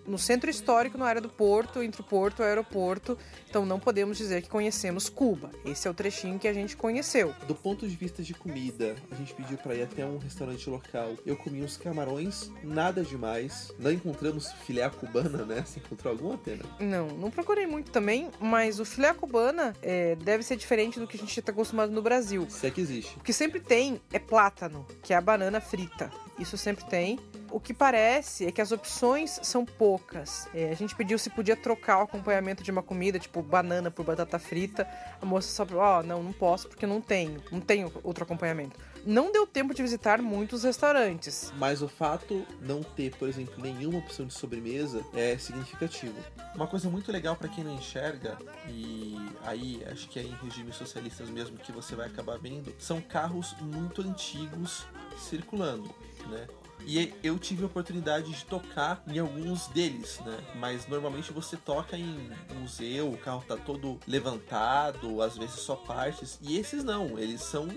no 0.08 0.18
centro 0.18 0.50
histórico, 0.50 0.98
na 0.98 1.06
área 1.06 1.22
do 1.22 1.30
porto, 1.30 1.84
entre 1.84 2.02
o 2.02 2.04
porto 2.04 2.40
e 2.40 2.42
o 2.42 2.46
aeroporto. 2.48 3.16
Então 3.48 3.64
não 3.64 3.80
podemos 3.80 4.18
dizer 4.18 4.42
que 4.42 4.50
conhecemos 4.50 5.08
Cuba. 5.08 5.52
Esse 5.64 5.88
é 5.88 5.92
o 5.92 5.94
trechinho 5.94 6.40
que 6.40 6.48
a 6.48 6.54
gente 6.54 6.76
conheceu. 6.76 7.32
Do 7.48 7.54
ponto 7.54 7.88
de 7.88 7.96
vista 7.96 8.24
de 8.24 8.34
comida, 8.34 8.96
a 9.12 9.14
gente 9.14 9.36
pediu 9.36 9.56
para 9.60 9.76
ir 9.76 9.84
até 9.84 10.04
um 10.04 10.18
restaurante 10.18 10.68
local. 10.68 11.14
Eu 11.24 11.38
comi 11.38 11.62
uns 11.62 11.78
camarões, 11.78 12.50
nada 12.64 13.04
demais. 13.04 13.72
Não 13.78 13.92
encontramos 13.92 14.52
filé 14.66 14.90
cubana, 14.90 15.46
né? 15.46 15.64
Você 15.64 15.80
encontrou 15.80 16.14
alguma, 16.14 16.34
Atena? 16.34 16.64
Não, 16.80 17.06
não 17.06 17.30
procurei 17.30 17.68
muito 17.68 17.92
também, 17.92 18.32
mas 18.40 18.80
o 18.80 18.86
filé 18.86 19.14
cubana 19.14 19.76
é, 19.84 20.16
deve 20.16 20.42
ser 20.42 20.56
diferente 20.56 21.00
do 21.00 21.06
que 21.06 21.18
a 21.18 21.20
gente 21.20 21.40
está 21.40 21.52
acostumado 21.52 21.92
no 21.92 22.02
Brasil. 22.02 22.48
Se 22.50 22.66
é 22.66 22.72
que 22.72 22.82
existe. 22.82 23.16
O 23.18 23.20
que 23.20 23.32
sempre 23.32 23.60
tem 23.60 24.02
é 24.12 24.18
plátano, 24.18 24.88
que 25.04 25.14
é 25.14 25.18
a 25.18 25.22
banana 25.22 25.62
frita. 25.62 26.12
Isso 26.40 26.58
sempre 26.58 26.86
tem. 26.86 27.20
O 27.52 27.60
que 27.60 27.74
parece 27.74 28.46
é 28.46 28.52
que 28.52 28.62
as 28.62 28.72
opções 28.72 29.40
são 29.44 29.66
poucas. 29.66 30.48
É, 30.54 30.70
a 30.70 30.76
gente 30.76 30.96
pediu 30.96 31.20
se 31.20 31.30
podia 31.30 31.56
trocar 31.56 32.00
o 32.00 32.02
acompanhamento 32.04 32.64
de 32.64 32.72
uma 32.72 32.82
comida, 32.82 33.20
tipo 33.20 33.42
banana 33.42 33.92
por 33.92 34.06
batata 34.06 34.40
frita. 34.40 34.88
A 35.22 35.26
moça 35.26 35.50
só 35.50 35.66
falou: 35.66 35.84
Ó, 35.84 36.00
oh, 36.00 36.04
não, 36.04 36.24
não 36.24 36.34
posso 36.34 36.70
porque 36.70 36.88
não 36.88 37.02
tenho. 37.02 37.42
Não 37.52 37.60
tenho 37.60 37.92
outro 38.04 38.24
acompanhamento. 38.24 38.80
Não 39.06 39.32
deu 39.32 39.48
tempo 39.48 39.74
de 39.74 39.82
visitar 39.82 40.22
muitos 40.22 40.64
restaurantes. 40.64 41.52
Mas 41.58 41.82
o 41.82 41.88
fato 41.88 42.46
não 42.62 42.84
ter, 42.84 43.16
por 43.16 43.28
exemplo, 43.28 43.56
nenhuma 43.58 43.98
opção 43.98 44.28
de 44.28 44.34
sobremesa 44.34 45.04
é 45.14 45.38
significativo. 45.40 46.16
Uma 46.54 46.68
coisa 46.68 46.88
muito 46.88 47.12
legal 47.12 47.36
para 47.36 47.50
quem 47.50 47.64
não 47.64 47.74
enxerga, 47.74 48.38
e 48.68 49.18
aí 49.44 49.84
acho 49.92 50.08
que 50.08 50.20
é 50.20 50.24
em 50.24 50.38
regimes 50.44 50.76
socialistas 50.76 51.30
mesmo 51.30 51.58
que 51.58 51.72
você 51.72 51.96
vai 51.96 52.08
acabar 52.08 52.38
vendo, 52.38 52.76
são 52.78 53.02
carros 53.02 53.56
muito 53.60 54.02
antigos 54.02 54.86
circulando, 55.18 55.94
né? 56.28 56.48
E 56.86 57.14
eu 57.24 57.38
tive 57.38 57.64
a 57.64 57.68
oportunidade 57.68 58.32
de 58.32 58.46
tocar 58.46 59.04
em 59.08 59.20
alguns 59.20 59.68
deles, 59.68 60.20
né? 60.26 60.38
Mas 60.56 60.88
normalmente 60.88 61.32
você 61.32 61.56
toca 61.56 61.96
em 61.96 62.32
museu, 62.56 63.12
o 63.12 63.18
carro 63.18 63.44
tá 63.48 63.56
todo 63.56 64.00
levantado, 64.08 65.22
às 65.22 65.38
vezes 65.38 65.56
só 65.56 65.76
partes. 65.76 66.40
E 66.42 66.58
esses 66.58 66.84
não, 66.84 67.20
eles 67.20 67.42
são 67.42 67.68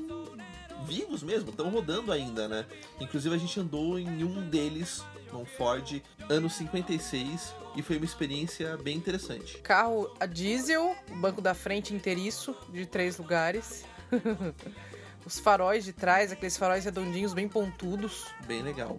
vivos 0.87 1.23
mesmo, 1.23 1.51
estão 1.51 1.69
rodando 1.69 2.13
ainda, 2.13 2.49
né? 2.49 2.67
Inclusive 3.01 3.35
a 3.35 3.39
gente 3.39 3.59
andou 3.61 3.99
em 3.99 4.25
um 4.25 4.49
deles, 4.49 5.05
um 5.33 5.45
Ford, 5.45 6.03
ano 6.29 6.49
56, 6.49 7.55
e 7.77 7.83
foi 7.83 7.97
uma 7.97 8.05
experiência 8.05 8.77
bem 8.77 8.97
interessante. 8.97 9.59
Carro 9.59 10.15
a 10.21 10.27
diesel, 10.27 10.97
banco 11.17 11.41
da 11.41 11.55
frente 11.55 11.95
inteiriço, 11.95 12.57
de 12.71 12.87
três 12.87 13.19
lugares. 13.19 13.85
Os 15.27 15.39
faróis 15.39 15.85
de 15.85 15.93
trás, 15.93 16.31
aqueles 16.33 16.57
faróis 16.57 16.85
redondinhos 16.85 17.33
bem 17.33 17.49
pontudos. 17.49 18.27
Bem 18.47 18.63
legal. 18.63 18.99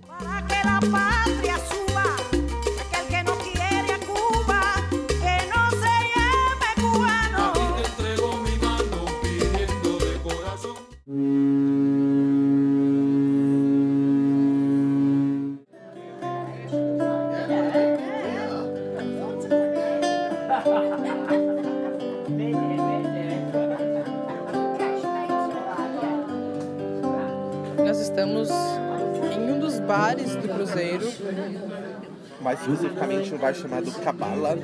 Mais 33.33 33.33
especificamente 33.33 33.33
um 33.33 33.37
bar 33.37 33.53
chamado 33.53 33.91
Cabala. 34.03 34.57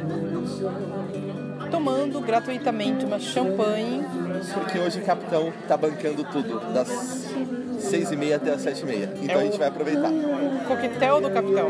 tomando 1.70 2.22
gratuitamente 2.22 3.06
uma 3.06 3.20
champanhe. 3.20 4.03
Porque 4.53 4.80
hoje 4.80 5.00
o 5.00 5.06
capitão 5.06 5.51
tá 5.68 5.77
bancando 5.77 6.24
tudo, 6.25 6.60
das 6.74 6.89
seis 7.80 8.12
e 8.12 8.15
meia 8.15 8.36
até 8.36 8.51
as 8.51 8.62
sete 8.62 8.82
e 8.82 8.86
meia. 8.86 9.13
Então 9.22 9.39
a 9.39 9.44
gente 9.44 9.58
vai 9.58 9.68
aproveitar. 9.68 10.10
O 10.10 10.68
coquetel 10.68 11.22
do 11.22 11.32
capitão. 11.32 11.70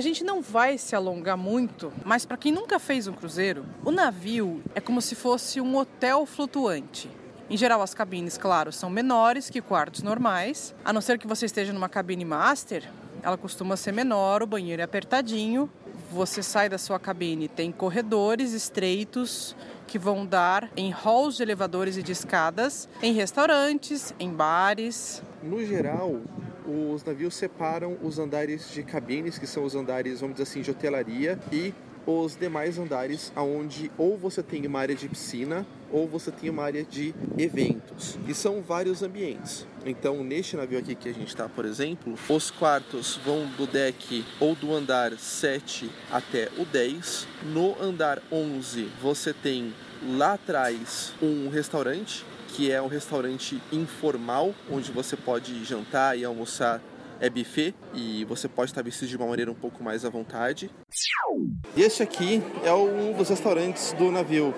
A 0.00 0.02
gente 0.02 0.24
não 0.24 0.40
vai 0.40 0.78
se 0.78 0.96
alongar 0.96 1.36
muito, 1.36 1.92
mas 2.06 2.24
para 2.24 2.38
quem 2.38 2.50
nunca 2.50 2.78
fez 2.78 3.06
um 3.06 3.12
cruzeiro, 3.12 3.66
o 3.84 3.90
navio 3.90 4.62
é 4.74 4.80
como 4.80 5.02
se 5.02 5.14
fosse 5.14 5.60
um 5.60 5.76
hotel 5.76 6.24
flutuante. 6.24 7.10
Em 7.50 7.56
geral, 7.58 7.82
as 7.82 7.92
cabines, 7.92 8.38
claro, 8.38 8.72
são 8.72 8.88
menores 8.88 9.50
que 9.50 9.60
quartos 9.60 10.02
normais, 10.02 10.74
a 10.82 10.90
não 10.90 11.02
ser 11.02 11.18
que 11.18 11.26
você 11.26 11.44
esteja 11.44 11.74
numa 11.74 11.86
cabine 11.86 12.24
master, 12.24 12.90
ela 13.22 13.36
costuma 13.36 13.76
ser 13.76 13.92
menor, 13.92 14.42
o 14.42 14.46
banheiro 14.46 14.80
é 14.80 14.84
apertadinho. 14.86 15.70
Você 16.10 16.42
sai 16.42 16.70
da 16.70 16.78
sua 16.78 16.98
cabine, 16.98 17.46
tem 17.46 17.70
corredores 17.70 18.54
estreitos 18.54 19.54
que 19.86 19.98
vão 19.98 20.24
dar 20.24 20.70
em 20.78 20.90
halls 20.90 21.36
de 21.36 21.42
elevadores 21.42 21.98
e 21.98 22.02
de 22.02 22.12
escadas, 22.12 22.88
em 23.02 23.12
restaurantes, 23.12 24.14
em 24.18 24.32
bares, 24.32 25.22
No 25.42 25.62
geral, 25.62 26.22
os 26.66 27.04
navios 27.04 27.34
separam 27.34 27.96
os 28.02 28.18
andares 28.18 28.70
de 28.70 28.82
cabines, 28.82 29.38
que 29.38 29.46
são 29.46 29.64
os 29.64 29.74
andares, 29.74 30.20
vamos 30.20 30.36
dizer 30.36 30.50
assim, 30.50 30.60
de 30.62 30.70
hotelaria, 30.70 31.38
e 31.52 31.74
os 32.06 32.36
demais 32.36 32.78
andares 32.78 33.32
aonde 33.36 33.90
ou 33.96 34.16
você 34.16 34.42
tem 34.42 34.66
uma 34.66 34.80
área 34.80 34.94
de 34.94 35.08
piscina 35.08 35.66
ou 35.92 36.06
você 36.06 36.30
tem 36.30 36.48
uma 36.48 36.62
área 36.62 36.84
de 36.84 37.14
eventos. 37.36 38.18
E 38.26 38.34
são 38.34 38.62
vários 38.62 39.02
ambientes. 39.02 39.66
Então, 39.84 40.22
neste 40.22 40.56
navio 40.56 40.78
aqui 40.78 40.94
que 40.94 41.08
a 41.08 41.12
gente 41.12 41.28
está, 41.28 41.48
por 41.48 41.64
exemplo, 41.64 42.14
os 42.28 42.50
quartos 42.50 43.18
vão 43.24 43.46
do 43.56 43.66
deck 43.66 44.24
ou 44.38 44.54
do 44.54 44.72
andar 44.72 45.12
7 45.18 45.90
até 46.10 46.48
o 46.56 46.64
10. 46.64 47.26
No 47.52 47.80
andar 47.80 48.22
11, 48.30 48.88
você 49.02 49.32
tem 49.32 49.74
lá 50.02 50.34
atrás 50.34 51.12
um 51.20 51.48
restaurante 51.48 52.24
que 52.52 52.70
é 52.70 52.80
um 52.80 52.88
restaurante 52.88 53.60
informal, 53.72 54.54
onde 54.70 54.92
você 54.92 55.16
pode 55.16 55.64
jantar 55.64 56.18
e 56.18 56.24
almoçar. 56.24 56.80
É 57.22 57.28
buffet 57.28 57.74
e 57.92 58.24
você 58.24 58.48
pode 58.48 58.70
estar 58.70 58.82
vestido 58.82 59.08
de 59.08 59.16
uma 59.18 59.26
maneira 59.26 59.50
um 59.50 59.54
pouco 59.54 59.84
mais 59.84 60.06
à 60.06 60.08
vontade. 60.08 60.70
Este 61.76 62.02
aqui 62.02 62.42
é 62.64 62.72
um 62.72 63.12
dos 63.12 63.28
restaurantes 63.28 63.92
do 63.92 64.10
navio, 64.10 64.54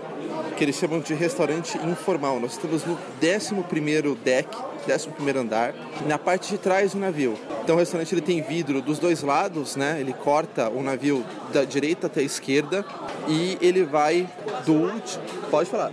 que 0.56 0.62
eles 0.62 0.76
chamam 0.76 1.00
de 1.00 1.12
restaurante 1.12 1.76
informal. 1.78 2.38
Nós 2.38 2.52
estamos 2.52 2.84
no 2.84 2.96
11º 3.20 4.16
deck, 4.16 4.56
11º 4.86 5.36
andar, 5.36 5.74
na 6.06 6.16
parte 6.18 6.52
de 6.52 6.58
trás 6.58 6.92
do 6.92 7.00
navio. 7.00 7.36
Então 7.64 7.74
o 7.74 7.78
restaurante 7.80 8.14
ele 8.14 8.20
tem 8.20 8.40
vidro 8.40 8.80
dos 8.80 9.00
dois 9.00 9.22
lados, 9.22 9.74
né? 9.74 10.00
Ele 10.00 10.12
corta 10.12 10.68
o 10.68 10.84
navio 10.84 11.24
da 11.52 11.64
direita 11.64 12.06
até 12.06 12.20
a 12.20 12.24
esquerda 12.24 12.84
e 13.26 13.58
ele 13.60 13.82
vai 13.82 14.28
do. 14.64 14.88
Pode 15.50 15.68
falar. 15.68 15.90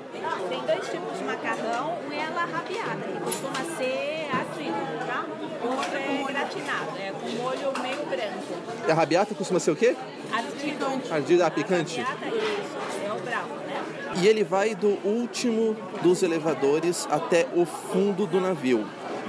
Tem 0.47 0.61
dois 0.61 0.87
tipos 0.87 1.17
de 1.17 1.23
macarrão, 1.23 1.97
um 2.07 2.13
é 2.13 2.25
a 2.25 2.29
la 2.29 2.45
rabiata, 2.45 3.07
que 3.11 3.18
costuma 3.29 3.63
ser 3.77 4.27
assim, 4.33 4.71
tá? 5.05 5.25
O 5.63 5.67
outro 5.67 5.97
é 5.97 6.33
gratinado, 6.33 6.97
é 6.97 7.11
com 7.11 7.29
molho 7.43 7.73
meio 7.81 8.05
branco. 8.05 8.89
A 8.89 8.93
rabiata 8.93 9.35
costuma 9.35 9.59
ser 9.59 9.71
o 9.71 9.75
quê? 9.75 9.95
Ardido. 10.31 10.85
Ardida 11.11 11.51
picante? 11.51 12.01
A 12.01 12.05
rabiata, 12.05 12.35
isso, 12.35 13.05
é 13.05 13.13
o 13.13 13.19
bravo, 13.19 13.55
né? 13.55 13.83
E 14.21 14.27
ele 14.27 14.43
vai 14.43 14.73
do 14.73 14.97
último 15.07 15.75
dos 16.01 16.23
elevadores 16.23 17.07
até 17.11 17.47
o 17.53 17.65
fundo 17.65 18.25
do 18.25 18.41
navio. 18.41 18.79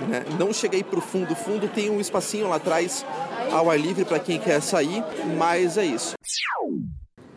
Né? 0.08 0.24
Não 0.38 0.50
cheguei 0.50 0.82
para 0.82 0.98
o 0.98 1.02
fundo. 1.02 1.36
Fundo 1.36 1.68
tem 1.68 1.90
um 1.90 2.00
espacinho 2.00 2.48
lá 2.48 2.56
atrás 2.56 3.04
ao 3.52 3.70
ar 3.70 3.78
livre 3.78 4.06
para 4.06 4.18
quem 4.18 4.40
quer 4.40 4.62
sair, 4.62 5.04
mas 5.36 5.76
é 5.76 5.84
isso. 5.84 6.14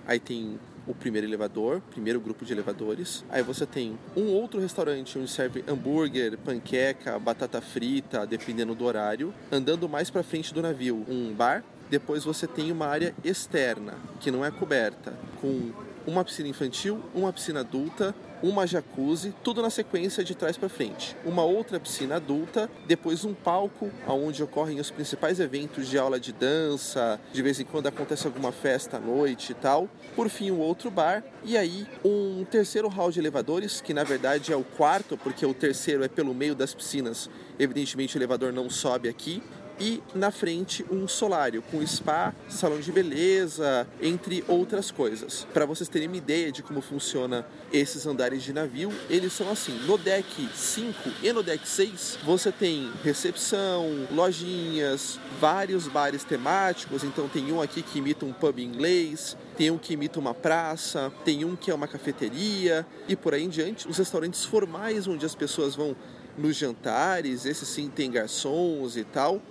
Aí 0.08 0.20
tem 0.20 0.58
o 0.88 0.94
primeiro 0.94 1.28
elevador, 1.28 1.82
primeiro 1.92 2.20
grupo 2.20 2.46
de 2.46 2.54
elevadores. 2.54 3.24
Aí 3.30 3.42
você 3.42 3.66
tem 3.66 3.98
um 4.16 4.28
outro 4.28 4.60
restaurante 4.60 5.18
onde 5.18 5.30
serve 5.30 5.64
hambúrguer, 5.68 6.38
panqueca, 6.38 7.18
batata 7.20 7.62
frita, 7.62 8.26
dependendo 8.26 8.76
do 8.76 8.86
horário. 8.86 9.34
Andando 9.52 9.88
mais 9.88 10.10
para 10.10 10.24
frente 10.24 10.54
do 10.54 10.62
navio, 10.62 11.06
um 11.08 11.34
bar. 11.34 11.64
Depois 11.90 12.24
você 12.24 12.48
tem 12.48 12.72
uma 12.72 12.88
área 12.88 13.14
externa, 13.24 13.94
que 14.20 14.32
não 14.32 14.44
é 14.44 14.50
coberta, 14.50 15.14
com 15.40 15.72
uma 16.08 16.24
piscina 16.24 16.50
infantil, 16.50 17.00
uma 17.14 17.32
piscina 17.32 17.60
adulta, 17.60 18.16
uma 18.44 18.68
jacuzzi, 18.68 19.34
tudo 19.42 19.62
na 19.62 19.70
sequência 19.70 20.22
de 20.22 20.36
trás 20.36 20.58
para 20.58 20.68
frente. 20.68 21.16
Uma 21.26 21.44
outra 21.44 21.80
piscina 21.80 22.18
adulta, 22.18 22.70
depois 22.86 23.24
um 23.24 23.34
palco 23.34 23.90
onde 24.06 24.44
ocorrem 24.44 24.82
os 24.82 24.92
principais 24.92 25.40
eventos 25.40 25.88
de 25.88 25.98
aula 25.98 26.20
de 26.20 26.34
dança, 26.34 27.20
de 27.32 27.42
vez 27.42 27.58
em 27.62 27.64
quando 27.64 27.88
acontece 27.88 28.28
alguma 28.28 28.52
festa 28.52 28.98
à 28.98 29.00
noite 29.00 29.54
e 29.54 29.56
tal. 29.56 29.90
Por 30.14 30.28
fim, 30.28 30.52
um 30.52 30.60
outro 30.60 30.92
bar 30.92 31.24
e 31.46 31.58
aí 31.58 31.88
um 32.04 32.44
terceiro 32.44 32.90
hall 32.90 33.10
de 33.10 33.20
elevadores, 33.20 33.80
que 33.80 33.94
na 33.94 34.04
verdade 34.04 34.52
é 34.52 34.56
o 34.56 34.64
quarto, 34.64 35.18
porque 35.18 35.46
o 35.46 35.54
terceiro 35.54 36.04
é 36.04 36.10
pelo 36.10 36.34
meio 36.34 36.54
das 36.54 36.74
piscinas. 36.74 37.30
Evidentemente 37.58 38.18
o 38.18 38.20
elevador 38.20 38.52
não 38.52 38.70
sobe 38.70 39.08
aqui 39.08 39.42
e 39.84 40.02
na 40.16 40.32
frente 40.32 40.86
um 40.90 41.10
solário 41.10 41.62
com 41.64 41.86
spa, 41.86 42.34
salão 42.48 42.80
de 42.80 42.90
beleza, 42.90 43.86
entre 44.02 44.42
outras 44.48 44.90
coisas. 44.90 45.46
Para 45.54 45.66
vocês 45.66 45.90
terem 45.90 46.08
uma 46.08 46.16
ideia 46.16 46.54
de 46.54 46.64
como 46.64 46.80
funciona 46.80 47.46
esses 47.72 48.08
andares 48.08 48.44
de 48.44 48.54
navio, 48.54 48.94
eles 49.10 49.34
são 49.34 49.52
assim: 49.52 49.74
no 49.86 49.98
deck 49.98 50.48
5 50.56 51.12
e 51.22 51.34
no 51.34 51.44
deck 51.44 51.68
6 51.68 52.20
você 52.24 52.50
tem 52.50 52.90
recepção, 53.04 54.08
lojinhas, 54.10 55.20
vários 55.42 55.86
bares 55.86 56.24
temáticos. 56.24 57.04
Então 57.04 57.28
tem 57.28 57.52
um 57.52 57.62
aqui 57.62 57.82
que 57.82 58.00
imita 58.00 58.26
um 58.26 58.32
pub 58.32 58.60
inglês, 58.60 59.36
tem 59.58 59.70
um 59.70 59.78
que 59.78 59.96
imita 59.96 60.18
uma 60.18 60.34
praça, 60.34 61.12
tem 61.26 61.44
um 61.44 61.58
que 61.58 61.70
é 61.70 61.76
uma 61.76 61.90
cafeteria 61.90 62.88
e 63.06 63.18
por 63.18 63.34
aí 63.34 63.44
em 63.44 63.50
diante. 63.50 63.86
Os 63.86 63.98
restaurantes 63.98 64.46
formais 64.46 65.08
onde 65.08 65.26
as 65.26 65.36
pessoas 65.36 65.76
vão 65.76 65.94
nos 66.38 66.56
jantares, 66.56 67.46
esse 67.46 67.66
sim 67.66 67.90
tem 67.90 68.10
garçons 68.10 68.96
e 68.96 69.04
tal. 69.04 69.42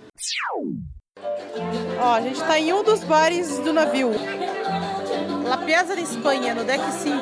Ó, 1.99 2.13
a 2.13 2.21
gente 2.21 2.39
tá 2.41 2.59
em 2.59 2.73
um 2.73 2.83
dos 2.83 3.03
bares 3.03 3.59
do 3.59 3.73
navio. 3.73 4.11
La 5.47 5.57
Piazza 5.57 5.95
de 5.95 6.01
Espanha, 6.01 6.53
no 6.53 6.63
deck 6.63 6.83
5. 6.91 7.19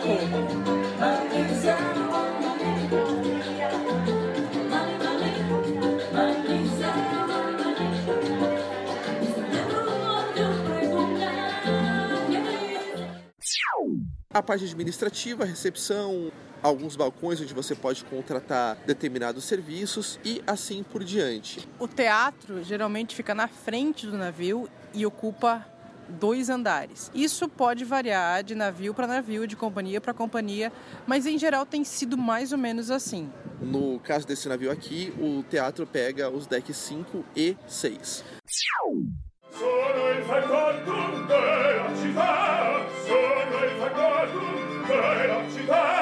A 14.33 14.41
parte 14.41 14.63
administrativa, 14.63 15.43
recepção, 15.43 16.31
alguns 16.63 16.95
balcões 16.95 17.41
onde 17.41 17.53
você 17.53 17.75
pode 17.75 18.03
contratar 18.05 18.77
determinados 18.85 19.43
serviços 19.43 20.19
e 20.23 20.41
assim 20.47 20.83
por 20.83 21.03
diante. 21.03 21.67
O 21.77 21.87
teatro 21.87 22.63
geralmente 22.63 23.13
fica 23.15 23.35
na 23.35 23.47
frente 23.47 24.07
do 24.07 24.17
navio 24.17 24.69
e 24.93 25.05
ocupa 25.05 25.65
dois 26.07 26.49
andares. 26.49 27.11
Isso 27.13 27.47
pode 27.49 27.83
variar 27.83 28.43
de 28.43 28.55
navio 28.55 28.93
para 28.93 29.07
navio, 29.07 29.45
de 29.45 29.55
companhia 29.55 29.99
para 29.99 30.13
companhia, 30.13 30.71
mas 31.05 31.25
em 31.25 31.37
geral 31.37 31.65
tem 31.65 31.83
sido 31.83 32.17
mais 32.17 32.51
ou 32.51 32.57
menos 32.57 32.89
assim. 32.89 33.29
No 33.61 33.99
caso 33.99 34.25
desse 34.25 34.47
navio 34.47 34.71
aqui, 34.71 35.13
o 35.19 35.43
teatro 35.43 35.85
pega 35.85 36.29
os 36.29 36.47
decks 36.47 36.77
5 36.77 37.25
e 37.35 37.57
6. 37.67 38.23
Sono 39.51 40.09
il 40.09 40.23
Bella 44.87 45.43
città 45.53 46.00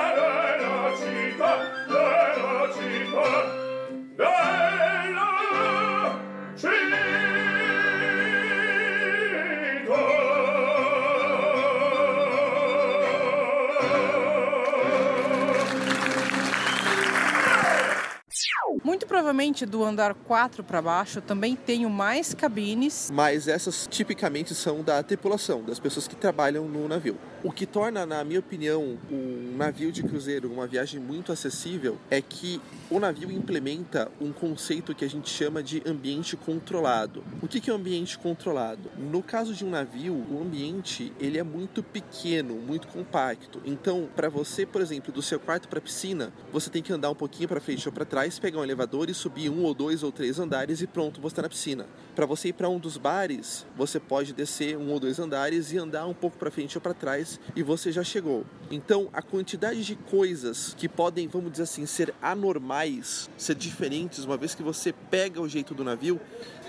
provavelmente 19.09 19.65
do 19.65 19.83
andar 19.83 20.13
4 20.13 20.63
para 20.63 20.81
baixo 20.83 21.19
também 21.19 21.55
tenho 21.55 21.89
mais 21.89 22.31
cabines. 22.35 23.09
Mas 23.11 23.47
essas 23.47 23.87
tipicamente 23.87 24.53
são 24.53 24.83
da 24.83 25.01
tripulação, 25.01 25.63
das 25.63 25.79
pessoas 25.79 26.07
que 26.07 26.15
trabalham 26.15 26.69
no 26.69 26.87
navio. 26.87 27.17
O 27.43 27.51
que 27.51 27.65
torna, 27.65 28.05
na 28.05 28.23
minha 28.23 28.39
opinião, 28.39 28.99
um 29.09 29.55
navio 29.57 29.91
de 29.91 30.03
cruzeiro 30.03 30.51
uma 30.51 30.67
viagem 30.67 30.99
muito 30.99 31.31
acessível 31.31 31.97
é 32.11 32.21
que 32.21 32.61
o 32.89 32.99
navio 32.99 33.31
implementa 33.31 34.11
um 34.21 34.31
conceito 34.31 34.93
que 34.93 35.05
a 35.05 35.09
gente 35.09 35.29
chama 35.29 35.63
de 35.63 35.81
ambiente 35.85 36.37
controlado. 36.37 37.23
O 37.41 37.47
que 37.47 37.69
é 37.69 37.73
um 37.73 37.77
ambiente 37.77 38.17
controlado? 38.17 38.91
No 38.97 39.23
caso 39.23 39.53
de 39.53 39.65
um 39.65 39.69
navio, 39.69 40.13
o 40.13 40.41
ambiente 40.41 41.11
ele 41.19 41.37
é 41.37 41.43
muito 41.43 41.81
pequeno, 41.81 42.55
muito 42.55 42.87
compacto. 42.87 43.61
Então, 43.65 44.07
para 44.15 44.29
você, 44.29 44.65
por 44.65 44.81
exemplo, 44.81 45.11
do 45.11 45.21
seu 45.21 45.39
quarto 45.39 45.67
para 45.67 45.79
a 45.79 45.81
piscina, 45.81 46.31
você 46.51 46.69
tem 46.69 46.83
que 46.83 46.93
andar 46.93 47.09
um 47.09 47.15
pouquinho 47.15 47.47
para 47.47 47.59
frente 47.59 47.87
ou 47.87 47.93
para 47.93 48.05
trás, 48.05 48.37
pegar 48.37 48.59
um 48.59 48.63
elevador 48.63 48.98
e 49.07 49.13
subir 49.13 49.51
um 49.51 49.61
ou 49.61 49.75
dois 49.75 50.01
ou 50.01 50.11
três 50.11 50.39
andares 50.39 50.81
e 50.81 50.87
pronto, 50.87 51.21
você 51.21 51.33
está 51.33 51.43
na 51.43 51.49
piscina. 51.49 51.85
Para 52.15 52.25
você 52.25 52.47
ir 52.47 52.53
para 52.53 52.67
um 52.67 52.79
dos 52.79 52.97
bares, 52.97 53.67
você 53.77 53.99
pode 53.99 54.33
descer 54.33 54.75
um 54.75 54.89
ou 54.89 54.99
dois 54.99 55.19
andares 55.19 55.71
e 55.71 55.77
andar 55.77 56.07
um 56.07 56.13
pouco 56.13 56.37
para 56.37 56.49
frente 56.49 56.75
ou 56.75 56.81
para 56.81 56.95
trás 56.95 57.39
e 57.55 57.61
você 57.61 57.91
já 57.91 58.03
chegou. 58.03 58.43
Então, 58.71 59.09
a 59.13 59.21
quantidade 59.21 59.83
de 59.83 59.95
coisas 59.95 60.73
que 60.75 60.89
podem, 60.89 61.27
vamos 61.27 61.51
dizer 61.51 61.63
assim, 61.63 61.85
ser 61.85 62.13
anormais, 62.19 63.29
ser 63.37 63.53
diferentes, 63.53 64.25
uma 64.25 64.37
vez 64.37 64.55
que 64.55 64.63
você 64.63 64.91
pega 64.91 65.39
o 65.39 65.47
jeito 65.47 65.75
do 65.75 65.83
navio, 65.83 66.19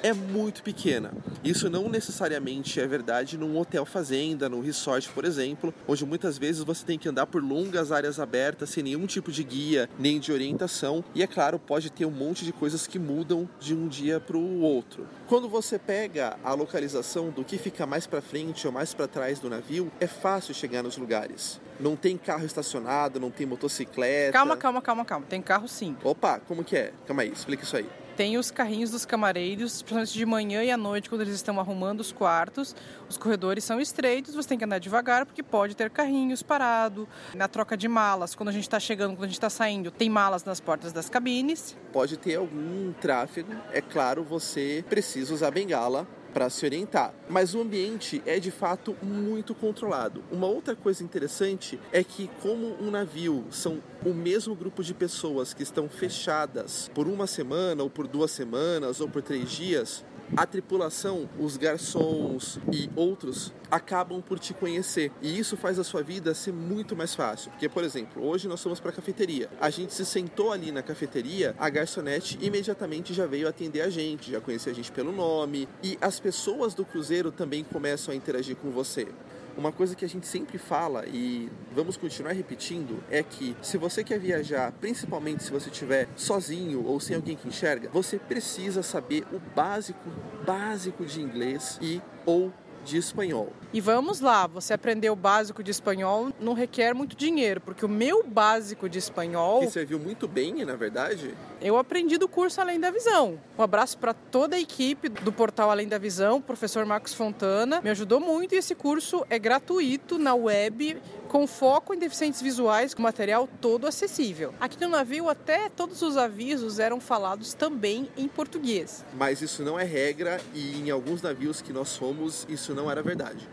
é 0.03 0.13
muito 0.13 0.63
pequena. 0.63 1.13
Isso 1.45 1.69
não 1.69 1.89
necessariamente 1.89 2.81
é 2.81 2.87
verdade 2.87 3.37
num 3.37 3.59
hotel 3.59 3.85
fazenda, 3.85 4.49
num 4.49 4.61
resort, 4.61 5.09
por 5.11 5.25
exemplo, 5.25 5.75
onde 5.87 6.05
muitas 6.05 6.39
vezes 6.39 6.63
você 6.63 6.85
tem 6.85 6.99
que 6.99 7.09
andar 7.09 7.27
por 7.27 7.43
longas 7.43 7.93
áreas 7.93 8.19
abertas 8.19 8.71
sem 8.71 8.83
nenhum 8.83 9.07
tipo 9.07 9.31
de 9.31 9.43
guia 9.43 9.89
nem 9.99 10.19
de 10.19 10.33
orientação, 10.33 11.05
e 11.15 11.23
é 11.23 11.27
claro, 11.27 11.59
pode 11.59 11.91
ter 11.91 12.05
um 12.05 12.11
monte 12.11 12.45
de 12.45 12.53
coisas 12.53 12.87
que 12.87 12.99
mudam 12.99 13.49
de 13.59 13.75
um 13.75 13.89
dia 13.89 14.21
para 14.21 14.37
o 14.37 14.61
outro. 14.61 15.07
Quando 15.27 15.49
você 15.49 15.79
pega 15.79 16.39
a 16.43 16.55
localização 16.55 17.31
do 17.31 17.45
que 17.45 17.59
fica 17.59 17.87
mais 17.87 18.07
para 18.07 18.21
frente 18.21 18.67
ou 18.67 18.73
mais 18.73 18.95
para 18.95 19.07
trás 19.07 19.39
do 19.39 19.49
navio, 19.51 19.91
é 20.01 20.07
fácil 20.07 20.55
chegar 20.55 20.83
nos 20.83 20.97
lugares. 20.97 21.61
Não 21.79 21.97
tem 21.97 22.17
carro 22.17 22.45
estacionado, 22.45 23.19
não 23.19 23.31
tem 23.31 23.47
motocicleta. 23.47 24.33
Calma, 24.33 24.57
calma, 24.57 24.83
calma, 24.83 25.05
calma. 25.05 25.27
Tem 25.27 25.41
carro 25.41 25.67
sim. 25.67 25.97
Opa, 26.05 26.39
como 26.41 26.63
que 26.63 26.77
é? 26.77 26.93
Calma 27.07 27.23
aí, 27.23 27.31
explica 27.31 27.65
isso 27.65 27.77
aí 27.77 27.87
tem 28.17 28.37
os 28.37 28.51
carrinhos 28.51 28.91
dos 28.91 29.05
camareiros, 29.05 29.83
principalmente 29.83 30.13
de 30.13 30.27
manhã 30.27 30.63
e 30.63 30.71
à 30.71 30.77
noite, 30.77 31.09
quando 31.09 31.23
eles 31.23 31.35
estão 31.35 31.59
arrumando 31.59 32.01
os 32.01 32.13
quartos. 32.13 32.75
Os 33.09 33.17
corredores 33.17 33.65
são 33.65 33.81
estreitos, 33.81 34.35
você 34.35 34.49
tem 34.49 34.59
que 34.59 34.65
andar 34.65 34.79
devagar, 34.79 35.27
porque 35.27 35.43
pode 35.43 35.75
ter 35.75 35.91
carrinhos 35.91 36.43
parado. 36.43 37.09
Na 37.35 37.49
troca 37.49 37.77
de 37.77 37.89
malas, 37.89 38.35
quando 38.35 38.51
a 38.51 38.53
gente 38.53 38.65
está 38.65 38.79
chegando, 38.79 39.13
quando 39.13 39.25
a 39.25 39.29
gente 39.29 39.37
está 39.37 39.51
saindo, 39.51 39.91
tem 39.91 40.09
malas 40.09 40.45
nas 40.45 40.61
portas 40.61 40.93
das 40.93 41.09
cabines. 41.09 41.77
Pode 41.93 42.17
ter 42.17 42.37
algum 42.37 42.93
tráfego, 42.93 43.53
é 43.73 43.81
claro, 43.81 44.23
você 44.25 44.85
precisa 44.89 45.33
usar 45.35 45.51
bengala 45.51 46.07
para 46.33 46.49
se 46.51 46.65
orientar. 46.65 47.15
Mas 47.29 47.55
o 47.55 47.61
ambiente 47.61 48.23
é 48.27 48.39
de 48.39 48.51
fato 48.51 48.97
muito 49.03 49.55
controlado. 49.55 50.23
Uma 50.31 50.47
outra 50.47 50.75
coisa 50.75 51.03
interessante 51.03 51.79
é 51.93 52.03
que, 52.03 52.31
como 52.43 52.77
um 52.81 52.91
navio 52.91 53.45
são 53.51 53.83
o 54.05 54.15
mesmo 54.15 54.55
grupo 54.55 54.83
de 54.83 54.95
pessoas 54.95 55.53
que 55.53 55.63
estão 55.63 55.89
fechadas 55.89 56.91
por 56.95 57.07
uma 57.07 57.27
semana, 57.27 57.83
ou 57.83 57.91
por 57.91 58.07
duas 58.07 58.31
semanas, 58.31 59.01
ou 59.01 59.09
por 59.09 59.23
três 59.23 59.51
dias, 59.51 60.05
a 60.37 60.47
tripulação, 60.47 61.29
os 61.39 61.57
garçons 61.57 62.59
e 62.73 62.89
outros 62.95 63.53
acabam 63.71 64.21
por 64.21 64.39
te 64.39 64.53
conhecer. 64.53 65.13
E 65.23 65.39
isso 65.39 65.57
faz 65.57 65.79
a 65.79 65.85
sua 65.85 66.03
vida 66.03 66.35
ser 66.35 66.53
muito 66.53 66.97
mais 66.97 67.15
fácil. 67.15 67.51
Porque, 67.51 67.69
por 67.69 67.85
exemplo, 67.85 68.25
hoje 68.25 68.49
nós 68.49 68.63
fomos 68.63 68.81
para 68.81 68.91
a 68.91 68.95
cafeteria. 68.95 69.49
A 69.61 69.71
gente 69.71 69.95
se 69.95 70.05
sentou 70.05 70.53
ali 70.53 70.73
na 70.73 70.83
cafeteria, 70.83 71.55
a 71.59 71.69
garçonete 71.69 72.39
imediatamente 72.41 73.15
já 73.15 73.27
veio 73.27 73.49
atender 73.49 73.83
a 73.83 73.91
gente, 73.91 74.31
já 74.31 74.41
conhecia 74.41 74.73
a 74.73 74.75
gente 74.75 74.91
pelo 74.91 75.13
nome. 75.13 75.69
E 75.83 75.97
as 76.01 76.19
pessoas 76.19 76.75
do 76.75 76.85
cruzeiro 76.85 77.31
também 77.31 77.63
começam 77.65 78.13
a 78.13 78.17
interagir 78.17 78.57
com 78.57 78.71
você. 78.71 79.09
Uma 79.57 79.73
coisa 79.73 79.95
que 79.95 80.05
a 80.05 80.09
gente 80.09 80.27
sempre 80.27 80.59
fala 80.59 81.05
e 81.07 81.51
vamos 81.73 81.97
continuar 81.97 82.33
repetindo 82.33 83.03
é 83.11 83.23
que 83.23 83.57
se 83.61 83.77
você 83.77 84.03
quer 84.03 84.19
viajar, 84.19 84.73
principalmente 84.73 85.43
se 85.43 85.51
você 85.51 85.71
estiver 85.71 86.09
sozinho 86.17 86.85
ou 86.85 87.01
sem 87.01 87.17
alguém 87.17 87.37
que 87.37 87.49
enxerga, 87.49 87.91
você 87.93 88.19
precisa 88.19 88.83
saber 88.83 89.25
o 89.33 89.39
básico, 89.55 90.11
básico 90.47 91.05
de 91.05 91.21
inglês 91.21 91.79
e 91.83 92.01
ou 92.25 92.53
de 92.91 92.99
espanhol. 92.99 93.53
E 93.73 93.81
vamos 93.81 94.21
lá, 94.21 94.49
você 94.49 94.75
aprender 94.75 95.11
o 95.11 95.17
básico 95.17 95.63
de 95.63 95.71
espanhol 95.71 96.31
não 96.41 96.55
requer 96.55 96.93
muito 96.93 97.17
dinheiro, 97.17 97.61
porque 97.61 97.85
o 97.85 97.89
meu 97.89 98.25
básico 98.27 98.89
de 98.89 98.99
espanhol. 98.99 99.61
Que 99.61 99.71
serviu 99.71 99.99
muito 99.99 100.27
bem, 100.27 100.65
na 100.65 100.75
verdade? 100.75 101.35
Eu 101.61 101.79
aprendi 101.79 102.19
do 102.19 102.29
curso 102.29 102.61
Além 102.61 102.81
da 102.81 102.91
Visão. 102.91 103.39
Um 103.57 103.63
abraço 103.63 103.97
para 103.97 104.13
toda 104.13 104.57
a 104.57 104.61
equipe 104.61 105.09
do 105.09 105.33
portal 105.33 105.71
Além 105.71 105.87
da 105.87 105.99
Visão, 105.99 106.39
o 106.39 106.43
professor 106.43 106.85
Marcos 106.85 107.15
Fontana. 107.15 107.81
Me 107.81 107.91
ajudou 107.91 108.19
muito 108.19 108.55
e 108.55 108.59
esse 108.59 108.75
curso 108.75 109.25
é 109.31 109.39
gratuito 109.39 110.19
na 110.19 110.35
web, 110.35 111.01
com 111.31 111.47
foco 111.47 111.95
em 111.95 111.99
deficientes 111.99 112.43
visuais, 112.43 112.93
com 112.93 113.03
material 113.03 113.49
todo 113.61 113.87
acessível. 113.87 114.53
Aqui 114.59 114.81
no 114.81 114.89
navio, 114.89 115.29
até 115.29 115.69
todos 115.69 116.03
os 116.03 116.17
avisos 116.17 116.81
eram 116.81 117.01
falados 117.01 117.55
também 117.55 118.11
em 118.17 118.27
português. 118.27 119.05
Mas 119.15 119.41
isso 119.41 119.63
não 119.63 119.79
é 119.79 119.85
regra 119.85 120.41
e 120.53 120.81
em 120.81 120.91
alguns 120.91 121.23
navios 121.23 121.63
que 121.63 121.73
nós 121.73 121.97
fomos, 121.97 122.45
isso 122.49 122.75
não 122.75 122.91
era 122.91 123.01
verdade. 123.01 123.49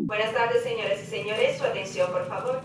Buenas 0.00 0.34
tardes, 0.34 0.62
señoras 0.62 1.00
y 1.00 1.06
señores. 1.06 1.56
Su 1.56 1.64
atención, 1.64 2.12
por 2.12 2.26
favor. 2.26 2.60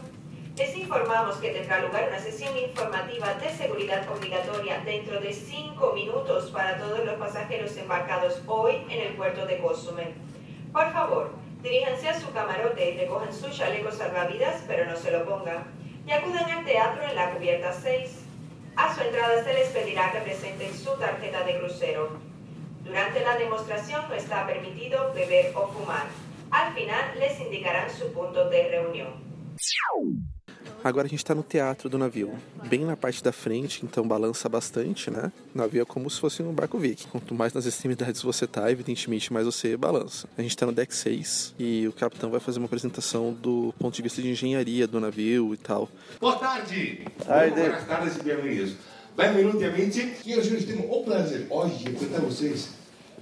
Les 0.58 0.76
informamos 0.78 1.38
que 1.38 1.50
tendrá 1.50 1.80
lugar 1.80 2.10
una 2.10 2.20
sesión 2.20 2.56
informativa 2.58 3.34
de 3.36 3.50
seguridad 3.50 4.06
obligatoria 4.12 4.80
dentro 4.86 5.22
de 5.22 5.34
cinco 5.34 5.94
minutos 5.94 6.52
para 6.52 6.78
todos 6.78 7.06
los 7.06 7.16
pasajeros 7.16 7.76
embarcados 7.78 8.42
hoy 8.46 8.76
en 8.90 9.08
el 9.08 9.16
puerto 9.16 9.46
de 9.46 9.58
Cozumel. 9.60 10.14
Por 10.74 10.92
favor, 10.92 11.32
diríjanse 11.64 12.10
a 12.10 12.20
su 12.20 12.32
camarote 12.32 12.92
y 12.92 12.98
recojan 12.98 13.34
su 13.34 13.50
chaleco 13.50 13.92
salvavidas, 13.92 14.62
pero 14.68 14.86
no 14.86 14.98
se 14.98 15.12
lo 15.12 15.26
pongan, 15.26 15.64
y 16.06 16.12
acudan 16.12 16.52
al 16.52 16.66
teatro 16.66 17.02
en 17.04 17.16
la 17.16 17.32
cubierta 17.32 17.72
6. 17.72 18.26
A 18.76 18.94
su 18.94 19.02
entrada 19.02 19.44
se 19.44 19.54
les 19.54 19.70
pedirá 19.70 20.12
que 20.12 20.20
presenten 20.20 20.74
su 20.76 20.92
tarjeta 20.98 21.44
de 21.46 21.58
crucero. 21.60 22.20
Durante 22.84 23.22
la 23.22 23.38
demostración 23.38 24.10
no 24.10 24.16
está 24.16 24.46
permitido 24.46 25.14
beber 25.14 25.54
o 25.56 25.68
fumar. 25.68 26.08
Al 26.52 26.74
final 26.74 27.18
les 27.18 27.40
indicarán 27.40 27.90
su 27.90 28.12
punto 28.12 28.50
de 28.50 28.68
reunión. 28.68 29.24
Agora 30.84 31.08
a 31.08 31.10
gente 31.10 31.20
está 31.20 31.34
no 31.34 31.44
teatro 31.44 31.88
do 31.88 31.98
navio, 31.98 32.34
bem 32.66 32.84
na 32.84 32.98
parte 32.98 33.24
da 33.24 33.32
frente, 33.32 33.86
então 33.86 34.06
balança 34.06 34.50
bastante, 34.50 35.10
né? 35.10 35.32
O 35.56 35.58
navio 35.58 35.82
é 35.82 35.86
como 35.86 36.10
se 36.10 36.20
fosse 36.20 36.44
um 36.44 36.52
barco 36.52 36.78
Viking. 36.78 37.08
Quanto 37.08 37.34
mais 37.34 37.54
nas 37.54 37.66
extremidades 37.66 38.22
você 38.22 38.46
tá, 38.46 38.70
evidentemente, 38.70 39.32
mais 39.32 39.46
você 39.46 39.78
balança. 39.78 40.28
A 40.38 40.42
gente 40.42 40.52
está 40.52 40.66
no 40.66 40.74
deck 40.74 40.94
6 40.94 41.56
e 41.58 41.88
o 41.88 41.94
capitão 41.94 42.30
vai 42.30 42.42
fazer 42.42 42.60
uma 42.60 42.66
apresentação 42.66 43.32
do 43.32 43.74
ponto 43.80 43.96
de 43.96 44.02
vista 44.02 44.22
de 44.22 44.30
engenharia 44.30 44.86
do 44.86 45.00
navio 45.00 45.54
e 45.54 45.58
tal. 45.58 45.88
Boa 46.20 46.36
tarde! 46.36 47.08
Tarde. 47.26 47.62
Boas 47.62 47.88
tardes 47.88 48.18
e 48.18 48.24
bem-vindos. 48.24 48.76
Benvenuti 49.16 49.64
amici. 49.64 50.14
Senhoras 50.22 50.46
e 50.46 50.50
senhores, 50.50 50.66
temos 50.66 50.86
o 50.90 51.04
prazer 51.04 51.48
hoje 51.50 51.78
de 51.78 51.88
apresentar 51.88 52.18
a 52.18 52.22
vocês 52.26 52.70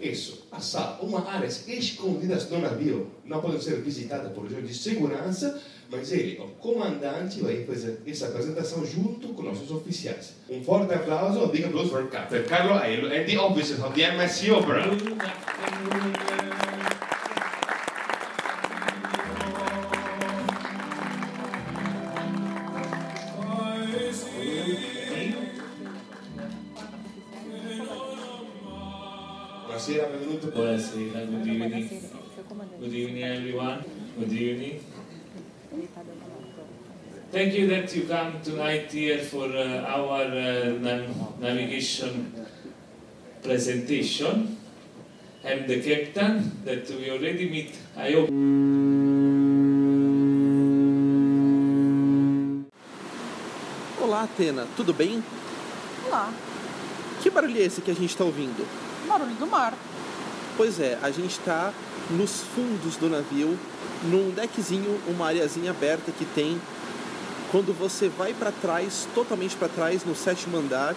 isso, 0.01 0.47
essa, 0.51 0.97
uma 0.99 1.29
áreas 1.29 1.67
escondidas 1.67 2.49
no 2.49 2.59
navio. 2.59 3.11
Não 3.23 3.39
podem 3.39 3.61
ser 3.61 3.81
visitadas 3.81 4.33
por 4.33 4.45
razões 4.45 4.67
de 4.67 4.73
segurança, 4.73 5.61
mas 5.91 6.09
ele, 6.13 6.39
o 6.39 6.47
comandante, 6.51 7.41
vai 7.41 7.65
fazer 7.65 7.99
essa 8.07 8.27
apresentação 8.27 8.85
junto 8.85 9.27
com 9.33 9.43
nossos 9.43 9.69
oficiais. 9.69 10.33
Um 10.49 10.63
forte 10.63 10.93
aplauso, 10.93 11.45
big 11.47 11.65
applause 11.65 11.89
for 11.89 12.07
Captain 12.07 12.43
Carlo 12.43 12.75
Ailo 12.75 13.07
and 13.07 13.25
the 13.25 13.37
officers 13.37 13.83
of 13.83 13.93
the 13.93 14.03
MSC 14.03 14.51
Opera. 14.51 14.85
Buonasera, 29.67 30.07
benvenuto. 30.07 30.51
Buonasera, 30.51 31.25
good 31.25 31.47
evening. 31.47 31.89
Good 32.79 32.93
evening, 32.93 33.23
everyone. 33.23 33.83
Good 34.17 34.31
evening. 34.31 34.90
Thank 37.31 37.53
you 37.53 37.67
that 37.67 37.95
you 37.95 38.03
come 38.07 38.41
tonight 38.43 38.91
here 38.91 39.19
for 39.19 39.45
uh, 39.45 39.85
our 39.87 40.23
uh, 40.23 40.77
nav- 40.79 41.39
navigation 41.39 42.33
presentation. 43.41 44.57
I'm 45.43 45.65
the 45.67 45.81
captain 45.81 46.61
that 46.65 46.89
we 46.89 47.09
already 47.09 47.49
meet. 47.49 47.75
I 47.97 48.11
hope. 48.11 48.29
Olá, 53.99 54.23
Atena, 54.23 54.67
tudo 54.75 54.93
bem? 54.93 55.23
Olá, 56.07 56.31
Que 57.21 57.29
barulho 57.29 57.57
é 57.57 57.61
esse 57.65 57.81
que 57.81 57.91
a 57.91 57.93
gente 57.93 58.09
está 58.09 58.23
ouvindo? 58.23 58.65
barulho 59.07 59.35
do 59.35 59.45
mar. 59.47 59.73
Pois 60.57 60.79
é, 60.79 60.97
a 61.01 61.11
gente 61.11 61.31
está 61.31 61.73
nos 62.09 62.41
fundos 62.55 62.95
do 62.97 63.09
navio, 63.09 63.57
num 64.05 64.31
deckzinho, 64.31 64.99
uma 65.07 65.27
areazinha 65.27 65.71
aberta 65.71 66.11
que 66.11 66.25
tem 66.25 66.59
quando 67.51 67.77
você 67.77 68.07
vai 68.07 68.33
para 68.33 68.51
trás, 68.51 69.07
totalmente 69.13 69.57
para 69.57 69.67
trás, 69.67 70.05
no 70.05 70.15
sétimo 70.15 70.57
andar, 70.57 70.95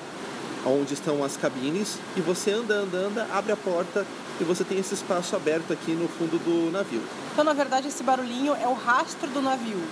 onde 0.64 0.94
estão 0.94 1.22
as 1.24 1.36
cabines, 1.36 1.98
e 2.16 2.20
você 2.20 2.52
anda, 2.52 2.74
anda, 2.76 2.96
anda, 2.96 3.28
abre 3.32 3.52
a 3.52 3.56
porta 3.56 4.06
e 4.40 4.44
você 4.44 4.62
tem 4.62 4.78
esse 4.78 4.94
espaço 4.94 5.34
aberto 5.34 5.72
aqui 5.72 5.90
no 5.92 6.08
fundo 6.08 6.38
do 6.38 6.70
navio. 6.70 7.02
Então, 7.32 7.44
na 7.44 7.52
verdade, 7.52 7.88
esse 7.88 8.02
barulhinho 8.04 8.54
é 8.54 8.68
o 8.68 8.72
rastro 8.72 9.28
do 9.30 9.42
navio. 9.42 9.82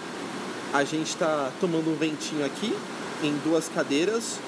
A 0.72 0.84
gente 0.84 1.08
está 1.08 1.50
tomando 1.60 1.90
um 1.90 1.96
ventinho 1.96 2.46
aqui, 2.46 2.74
em 3.22 3.36
duas 3.44 3.68
cadeiras, 3.68 4.38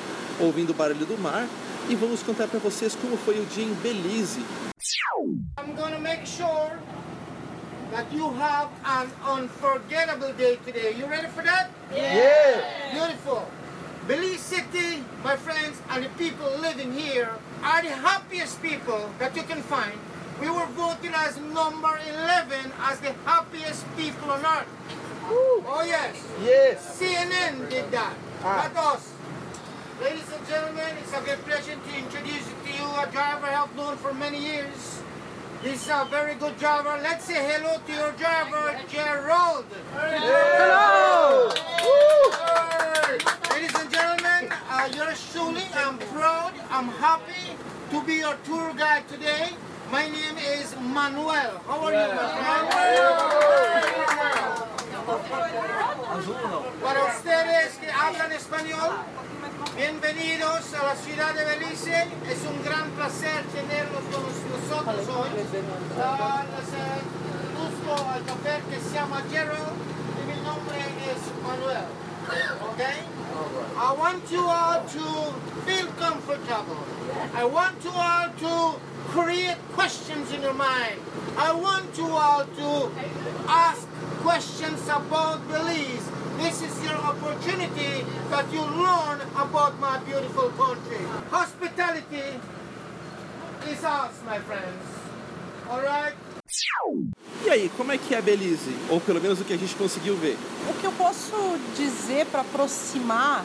ouvindo 0.40 0.70
o 0.70 0.74
barulho 0.74 1.04
do 1.04 1.18
mar, 1.18 1.46
e 1.88 1.96
vamos 1.96 2.22
contar 2.22 2.46
para 2.46 2.60
vocês 2.60 2.94
como 2.94 3.16
foi 3.16 3.40
o 3.40 3.44
dia 3.46 3.64
em 3.64 3.74
Belize. 3.74 4.40
I'm 5.58 5.74
gonna 5.76 5.98
make 5.98 6.26
sure 6.26 6.78
that 7.94 8.12
you 8.12 8.28
have 8.42 8.68
an 8.84 9.08
unforgettable 9.24 10.32
day 10.32 10.58
today. 10.66 10.96
You 10.98 11.06
ready 11.06 11.28
for 11.28 11.44
that? 11.44 11.70
Yeah. 11.94 12.90
Beautiful. 12.90 13.46
Belize 14.08 14.40
City, 14.40 15.04
my 15.22 15.36
friends, 15.36 15.80
and 15.90 16.04
the 16.04 16.08
people 16.18 16.50
living 16.58 16.92
here 16.92 17.30
are 17.62 17.82
the 17.82 17.94
happiest 17.94 18.60
people 18.60 19.08
that 19.20 19.36
you 19.36 19.44
can 19.44 19.62
find. 19.62 19.94
We 20.40 20.50
were 20.50 20.66
voted 20.74 21.12
as 21.14 21.38
number 21.38 22.00
11 22.18 22.72
as 22.82 22.98
the 22.98 23.12
happiest 23.24 23.86
people 23.96 24.28
on 24.28 24.44
earth. 24.44 24.66
Oh 25.30 25.84
yes. 25.86 26.18
Yes. 26.42 26.98
CNN 26.98 27.70
did 27.70 27.92
that. 27.92 28.14
Ah. 28.42 28.68
Not 28.74 28.94
us. 28.94 29.12
Ladies 30.02 30.26
and 30.36 30.44
gentlemen, 30.48 30.98
it's 30.98 31.14
a 31.14 31.20
great 31.22 31.38
pleasure 31.46 31.78
to 31.78 31.90
introduce 31.96 32.42
to 32.42 32.70
you 32.74 32.86
a 32.98 33.06
driver 33.12 33.46
I 33.46 33.54
have 33.62 33.74
known 33.76 33.96
for 33.98 34.12
many 34.12 34.42
years. 34.42 35.03
He's 35.64 35.88
a 35.88 36.06
very 36.10 36.34
good 36.34 36.58
driver. 36.58 37.00
Let's 37.02 37.24
say 37.24 37.40
hello 37.40 37.78
to 37.86 37.92
your 37.92 38.12
driver, 38.12 38.78
Gerald. 38.86 39.64
Hello. 39.94 41.48
Ladies 43.50 43.74
and 43.74 43.90
gentlemen, 43.90 44.52
uh, 44.68 44.90
yours 44.94 45.32
truly, 45.32 45.64
I'm 45.74 45.96
proud, 46.12 46.52
I'm 46.68 46.88
happy 46.88 47.56
to 47.90 48.04
be 48.04 48.16
your 48.16 48.36
tour 48.44 48.74
guide 48.74 49.08
today. 49.08 49.56
My 49.90 50.06
name 50.06 50.36
is 50.36 50.76
Manuel. 50.82 51.58
How 51.66 51.80
are 51.80 51.92
you, 51.92 52.08
Manuel? 54.12 54.73
Para 55.06 57.04
ustedes 57.04 57.74
que 57.78 57.92
hablan 57.92 58.32
español, 58.32 58.90
bienvenidos 59.76 60.72
a 60.72 60.82
la 60.82 60.96
ciudad 60.96 61.34
de 61.34 61.44
Belice. 61.44 62.08
Es 62.26 62.38
un 62.48 62.64
gran 62.64 62.88
placer 62.92 63.44
tenerlos 63.52 64.02
con 64.10 64.22
nosotros 64.24 65.06
hoy. 65.14 65.28
Ah, 66.00 66.44
les 66.56 66.68
introduzco 67.04 68.10
al 68.10 68.24
chofer 68.24 68.62
que 68.62 68.80
se 68.80 68.94
llama 68.94 69.22
Gerald 69.30 69.76
y 70.22 70.26
mi 70.26 70.40
nombre 70.40 70.78
es 70.78 71.20
Manuel. 71.42 71.84
Okay? 72.72 73.04
I 73.76 73.92
want 73.98 74.30
you 74.30 74.40
all 74.40 74.80
to 74.86 75.34
feel 75.66 75.86
comfortable. 75.98 76.78
I 77.36 77.44
want 77.44 77.84
you 77.84 77.92
all 77.92 78.30
to 78.40 78.80
create 79.10 79.58
questions 79.74 80.32
in 80.32 80.40
your 80.40 80.54
mind. 80.54 80.98
I 81.36 81.52
want 81.52 81.94
you 81.98 82.08
all 82.08 82.46
to 82.46 82.90
ask 83.46 83.86
questions 84.24 84.80
about 84.88 85.38
Belize. 85.48 86.06
This 86.38 86.62
is 86.62 86.74
your 86.82 86.96
opportunity 86.96 88.06
that 88.30 88.46
you 88.50 88.62
learn 88.62 89.20
about 89.36 89.78
my 89.78 89.98
beautiful 89.98 90.48
country. 90.56 91.04
Hospitality 91.30 92.40
is 93.68 93.84
ours, 93.84 94.16
my 94.24 94.38
friends. 94.38 94.84
All 95.68 95.82
right? 95.82 96.14
E 97.44 97.50
aí, 97.50 97.70
como 97.76 97.92
é 97.92 97.98
que 97.98 98.14
é 98.14 98.22
Belize? 98.22 98.74
Ou 98.88 98.98
pelo 99.00 99.20
menos 99.20 99.40
o 99.40 99.44
que 99.44 99.52
a 99.52 99.58
gente 99.58 99.74
conseguiu 99.74 100.16
ver? 100.16 100.38
O 100.70 100.74
que 100.80 100.86
eu 100.86 100.92
posso 100.92 101.58
dizer 101.76 102.24
para 102.26 102.40
aproximar 102.40 103.44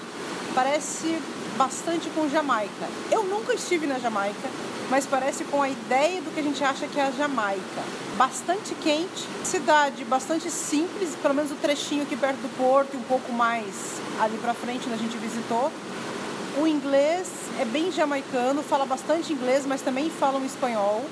parece 0.56 1.22
bastante 1.58 2.10
com 2.12 2.30
Jamaica. 2.30 2.88
Eu 3.12 3.24
nunca 3.26 3.54
estive 3.54 3.86
na 3.86 4.00
Jamaica, 4.00 4.48
mas 4.90 5.06
parece 5.06 5.44
com 5.44 5.62
a 5.62 5.70
ideia 5.70 6.22
do 6.22 6.34
que 6.34 6.40
a 6.40 6.44
gente 6.44 6.64
acha 6.64 6.88
que 6.88 6.98
é 6.98 7.04
a 7.04 7.12
Jamaica. 7.12 7.84
Bastante 8.20 8.76
quente, 8.76 9.30
cidade 9.46 10.04
bastante 10.04 10.52
simples, 10.52 11.16
pelo 11.22 11.34
menos 11.34 11.54
o 11.54 11.56
trechinho 11.56 12.04
aqui 12.04 12.18
perto 12.18 12.36
do 12.40 12.50
porto 12.58 12.94
e 12.94 12.98
um 12.98 13.04
pouco 13.04 13.32
mais 13.32 14.02
ali 14.20 14.38
para 14.40 14.54
frente 14.54 14.88
onde 14.88 14.96
a 14.96 14.98
gente 14.98 15.16
visitou. 15.16 15.72
O 16.62 16.68
inglês 16.68 17.30
é 17.62 17.64
bem 17.64 17.90
jamaicano, 17.94 18.62
fala 18.62 18.86
bastante 18.86 19.32
inglês, 19.32 19.66
mas 19.66 19.82
também 19.82 20.10
fala 20.10 20.38
um 20.38 20.46
espanhol. 20.46 21.06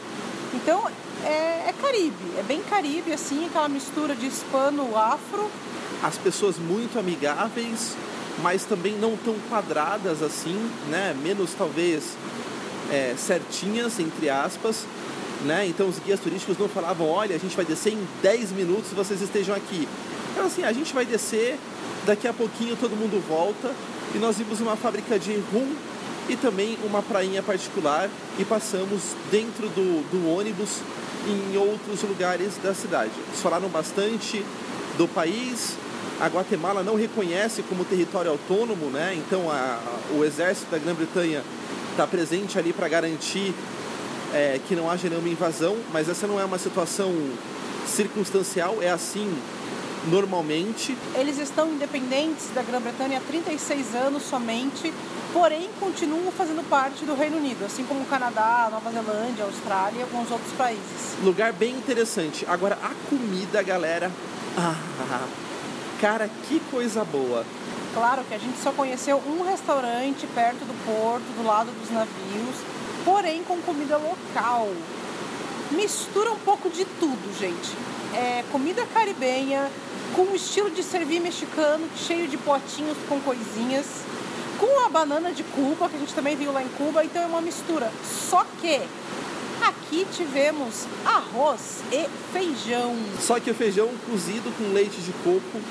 Então 0.53 0.85
é, 1.23 1.69
é 1.69 1.73
Caribe, 1.81 2.39
é 2.39 2.43
bem 2.43 2.61
Caribe, 2.63 3.13
assim, 3.13 3.45
aquela 3.45 3.69
mistura 3.69 4.13
de 4.13 4.25
hispano-afro. 4.25 5.49
As 6.03 6.17
pessoas 6.17 6.57
muito 6.57 6.99
amigáveis, 6.99 7.95
mas 8.43 8.65
também 8.65 8.97
não 8.97 9.15
tão 9.15 9.35
quadradas 9.47 10.21
assim, 10.21 10.59
né? 10.89 11.15
Menos 11.23 11.53
talvez 11.57 12.03
é, 12.91 13.15
certinhas, 13.17 13.97
entre 13.97 14.29
aspas. 14.29 14.85
Né? 15.45 15.67
Então 15.67 15.87
os 15.87 15.99
guias 15.99 16.19
turísticos 16.19 16.57
não 16.57 16.67
falavam, 16.67 17.07
olha, 17.07 17.35
a 17.35 17.39
gente 17.39 17.55
vai 17.55 17.63
descer 17.63 17.93
em 17.93 18.07
10 18.21 18.51
minutos 18.53 18.91
vocês 18.91 19.21
estejam 19.21 19.55
aqui. 19.55 19.87
Então 20.31 20.45
assim, 20.45 20.63
a 20.63 20.73
gente 20.73 20.93
vai 20.93 21.05
descer, 21.05 21.57
daqui 22.05 22.27
a 22.27 22.33
pouquinho 22.33 22.75
todo 22.75 22.95
mundo 22.95 23.23
volta 23.27 23.71
e 24.15 24.17
nós 24.17 24.37
vimos 24.37 24.59
uma 24.61 24.75
fábrica 24.75 25.19
de 25.19 25.33
rum 25.53 25.75
e 26.29 26.35
também 26.35 26.77
uma 26.83 27.01
prainha 27.01 27.41
particular 27.41 28.09
e 28.37 28.45
passamos 28.45 29.15
dentro 29.31 29.69
do, 29.69 30.09
do 30.09 30.29
ônibus 30.29 30.79
em 31.27 31.57
outros 31.57 32.01
lugares 32.03 32.57
da 32.61 32.73
cidade. 32.73 33.11
Eles 33.27 33.41
falaram 33.41 33.67
bastante 33.69 34.43
do 34.97 35.07
país. 35.07 35.75
A 36.19 36.27
Guatemala 36.27 36.83
não 36.83 36.95
reconhece 36.95 37.61
como 37.63 37.85
território 37.85 38.31
autônomo, 38.31 38.87
né? 38.87 39.13
Então 39.15 39.51
a, 39.51 39.79
o 40.17 40.23
exército 40.23 40.71
da 40.71 40.77
Grã-Bretanha 40.77 41.43
está 41.91 42.07
presente 42.07 42.57
ali 42.57 42.73
para 42.73 42.87
garantir 42.87 43.53
é, 44.33 44.59
que 44.67 44.75
não 44.75 44.89
haja 44.89 45.09
nenhuma 45.09 45.29
invasão, 45.29 45.77
mas 45.91 46.09
essa 46.09 46.27
não 46.27 46.39
é 46.39 46.45
uma 46.45 46.57
situação 46.57 47.13
circunstancial, 47.85 48.77
é 48.81 48.89
assim 48.89 49.33
normalmente. 50.07 50.97
Eles 51.15 51.37
estão 51.37 51.69
independentes 51.71 52.49
da 52.53 52.61
Grã-Bretanha 52.61 53.17
há 53.17 53.21
36 53.21 53.95
anos 53.95 54.23
somente, 54.23 54.93
porém 55.33 55.69
continuam 55.79 56.31
fazendo 56.31 56.67
parte 56.69 57.05
do 57.05 57.15
Reino 57.15 57.37
Unido, 57.37 57.65
assim 57.65 57.83
como 57.83 58.01
o 58.01 58.05
Canadá, 58.05 58.69
Nova 58.71 58.91
Zelândia, 58.91 59.45
Austrália 59.45 59.99
e 59.99 60.01
alguns 60.03 60.31
outros 60.31 60.51
países. 60.53 61.15
Lugar 61.23 61.53
bem 61.53 61.75
interessante. 61.75 62.45
Agora, 62.47 62.77
a 62.81 62.91
comida, 63.09 63.61
galera. 63.61 64.11
Ah, 64.57 64.75
cara, 65.99 66.29
que 66.47 66.59
coisa 66.71 67.03
boa. 67.03 67.45
Claro 67.93 68.23
que 68.23 68.33
a 68.33 68.37
gente 68.37 68.59
só 68.59 68.71
conheceu 68.71 69.21
um 69.25 69.43
restaurante 69.43 70.27
perto 70.27 70.59
do 70.59 70.85
porto, 70.85 71.25
do 71.35 71.45
lado 71.45 71.71
dos 71.79 71.89
navios, 71.89 72.55
porém 73.07 73.41
com 73.41 73.57
comida 73.61 73.95
local. 73.95 74.67
Mistura 75.71 76.29
um 76.29 76.39
pouco 76.39 76.69
de 76.69 76.83
tudo, 76.83 77.39
gente. 77.39 77.71
É 78.13 78.43
comida 78.51 78.85
caribenha, 78.93 79.71
com 80.13 80.23
um 80.23 80.35
estilo 80.35 80.69
de 80.69 80.83
servir 80.83 81.21
mexicano, 81.21 81.87
cheio 81.95 82.27
de 82.27 82.37
potinhos 82.37 82.97
com 83.07 83.21
coisinhas, 83.21 83.85
com 84.59 84.85
a 84.85 84.89
banana 84.89 85.31
de 85.31 85.41
Cuba, 85.43 85.87
que 85.87 85.95
a 85.95 85.99
gente 85.99 86.13
também 86.13 86.35
viu 86.35 86.51
lá 86.51 86.61
em 86.61 86.67
Cuba, 86.67 87.01
então 87.05 87.21
é 87.21 87.25
uma 87.25 87.39
mistura. 87.39 87.89
Só 88.29 88.45
que 88.59 88.81
aqui 89.61 90.05
tivemos 90.11 90.85
arroz 91.05 91.83
e 91.93 92.09
feijão. 92.33 92.93
Só 93.21 93.39
que 93.39 93.49
o 93.49 93.55
feijão 93.55 93.89
cozido 94.09 94.51
com 94.57 94.73
leite 94.73 94.99
de 94.99 95.13
coco, 95.23 95.61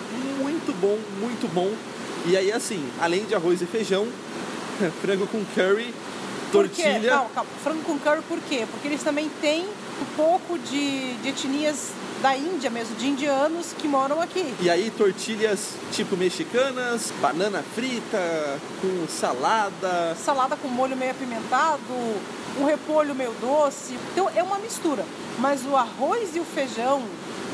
muito 0.40 0.74
bom, 0.80 0.98
muito 1.20 1.52
bom. 1.52 1.70
E 2.24 2.34
aí 2.34 2.50
assim, 2.50 2.82
além 2.98 3.26
de 3.26 3.34
arroz 3.34 3.60
e 3.60 3.66
feijão, 3.66 4.08
frango 5.02 5.26
com 5.26 5.44
curry, 5.54 5.92
tortilha. 6.52 7.10
Calma, 7.10 7.30
calma. 7.34 7.50
Frango 7.62 7.82
com 7.82 7.98
curry 7.98 8.22
por 8.22 8.40
quê? 8.40 8.66
Porque 8.70 8.88
eles 8.88 9.02
também 9.02 9.28
têm 9.40 9.64
um 9.64 10.16
pouco 10.16 10.58
de, 10.58 11.14
de 11.14 11.28
etnias 11.28 11.92
da 12.22 12.36
Índia 12.36 12.70
mesmo, 12.70 12.96
de 12.96 13.06
indianos 13.06 13.72
que 13.78 13.86
moram 13.86 14.20
aqui. 14.20 14.54
E 14.60 14.70
aí 14.70 14.90
tortilhas 14.90 15.74
tipo 15.92 16.16
mexicanas, 16.16 17.12
banana 17.20 17.62
frita, 17.74 18.60
com 18.80 19.06
salada. 19.08 20.14
Salada 20.16 20.56
com 20.56 20.68
molho 20.68 20.96
meio 20.96 21.12
apimentado, 21.12 21.80
um 22.58 22.64
repolho 22.64 23.14
meio 23.14 23.32
doce. 23.40 23.98
Então 24.12 24.30
é 24.34 24.42
uma 24.42 24.58
mistura. 24.58 25.04
Mas 25.38 25.64
o 25.66 25.76
arroz 25.76 26.34
e 26.34 26.40
o 26.40 26.44
feijão 26.44 27.02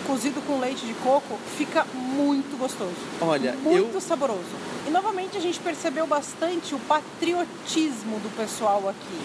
cozido 0.07 0.41
com 0.47 0.59
leite 0.59 0.87
de 0.87 0.95
coco 0.95 1.39
fica 1.57 1.85
muito 1.95 2.59
gostoso. 2.59 2.97
Olha, 3.21 3.55
muito 3.63 3.95
eu... 3.95 4.01
saboroso. 4.01 4.41
E 4.87 4.91
novamente 4.91 5.37
a 5.37 5.41
gente 5.41 5.61
percebeu 5.61 6.07
bastante 6.07 6.75
o 6.75 6.79
patriotismo 6.81 8.19
do 8.21 8.37
pessoal 8.37 8.89
aqui. 8.89 9.21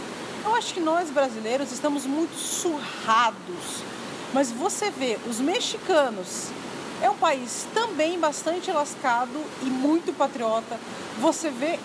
Eu 0.45 0.55
acho 0.55 0.73
que 0.73 0.79
nós 0.79 1.09
brasileiros 1.09 1.71
estamos 1.71 2.05
muito 2.05 2.37
surrados 2.37 3.83
mas 4.33 4.51
você 4.51 4.89
vê, 4.89 5.17
os 5.27 5.39
mexicanos 5.39 6.49
é 7.01 7.09
um 7.09 7.15
país 7.15 7.65
também 7.73 8.19
bastante 8.19 8.71
lascado 8.71 9.39
e 9.61 9.65
muito 9.65 10.13
patriota. 10.13 10.79
Você 11.19 11.49
vê 11.49 11.79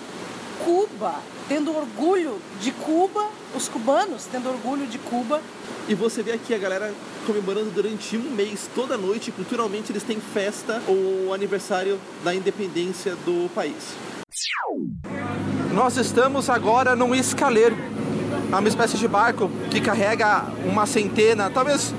Cuba 0.65 1.15
tendo 1.53 1.77
orgulho 1.77 2.39
de 2.63 2.73
Cuba, 2.73 3.29
os 3.55 3.69
cubanos 3.69 4.25
tendo 4.25 4.49
orgulho 4.49 4.87
de 4.87 4.99
Cuba. 4.99 5.39
E 5.87 5.95
você 5.95 6.23
vê 6.23 6.33
aqui 6.33 6.55
a 6.55 6.59
galera 6.59 6.95
comemorando 7.27 7.71
durante 7.71 8.17
um 8.17 8.31
mês, 8.31 8.71
toda 8.75 8.97
noite, 8.97 9.31
culturalmente 9.31 9.93
eles 9.93 10.03
têm 10.03 10.19
festa 10.19 10.81
ou 10.89 11.35
aniversário 11.35 12.01
da 12.25 12.35
independência 12.35 13.15
do 13.27 13.51
país. 13.55 13.95
Nós 15.75 15.99
estamos 15.99 16.49
agora 16.49 16.97
num 16.97 17.15
escaleiro. 17.15 17.77
É 18.51 18.57
uma 18.57 18.69
espécie 18.69 18.97
de 18.97 19.07
barco 19.07 19.51
que 19.71 19.79
carrega 19.79 20.47
uma 20.65 20.87
centena, 20.87 21.51
talvez 21.51 21.95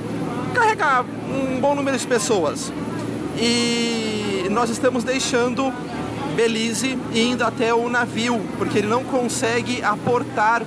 carrega 0.56 1.06
um 1.30 1.60
bom 1.60 1.76
número 1.76 1.96
de 1.96 2.08
pessoas. 2.08 2.74
E 3.38 4.48
nós 4.50 4.72
estamos 4.72 5.04
deixando 5.04 5.72
Belize 6.36 6.98
e 7.14 7.22
indo 7.22 7.44
até 7.44 7.74
o 7.74 7.88
navio, 7.90 8.42
porque 8.58 8.80
ele 8.80 8.88
não 8.88 9.04
consegue 9.04 9.84
aportar 9.84 10.64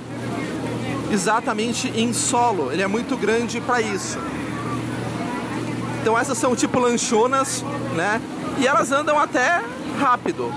exatamente 1.11 1.91
em 1.95 2.13
solo. 2.13 2.71
Ele 2.71 2.81
é 2.81 2.87
muito 2.87 3.17
grande 3.17 3.59
para 3.61 3.81
isso. 3.81 4.17
Então 6.01 6.17
essas 6.17 6.37
são 6.37 6.55
tipo 6.55 6.79
lanchonas, 6.79 7.63
né? 7.95 8.21
E 8.59 8.65
elas 8.65 8.91
andam 8.91 9.19
até 9.19 9.61
rápido. 9.99 10.51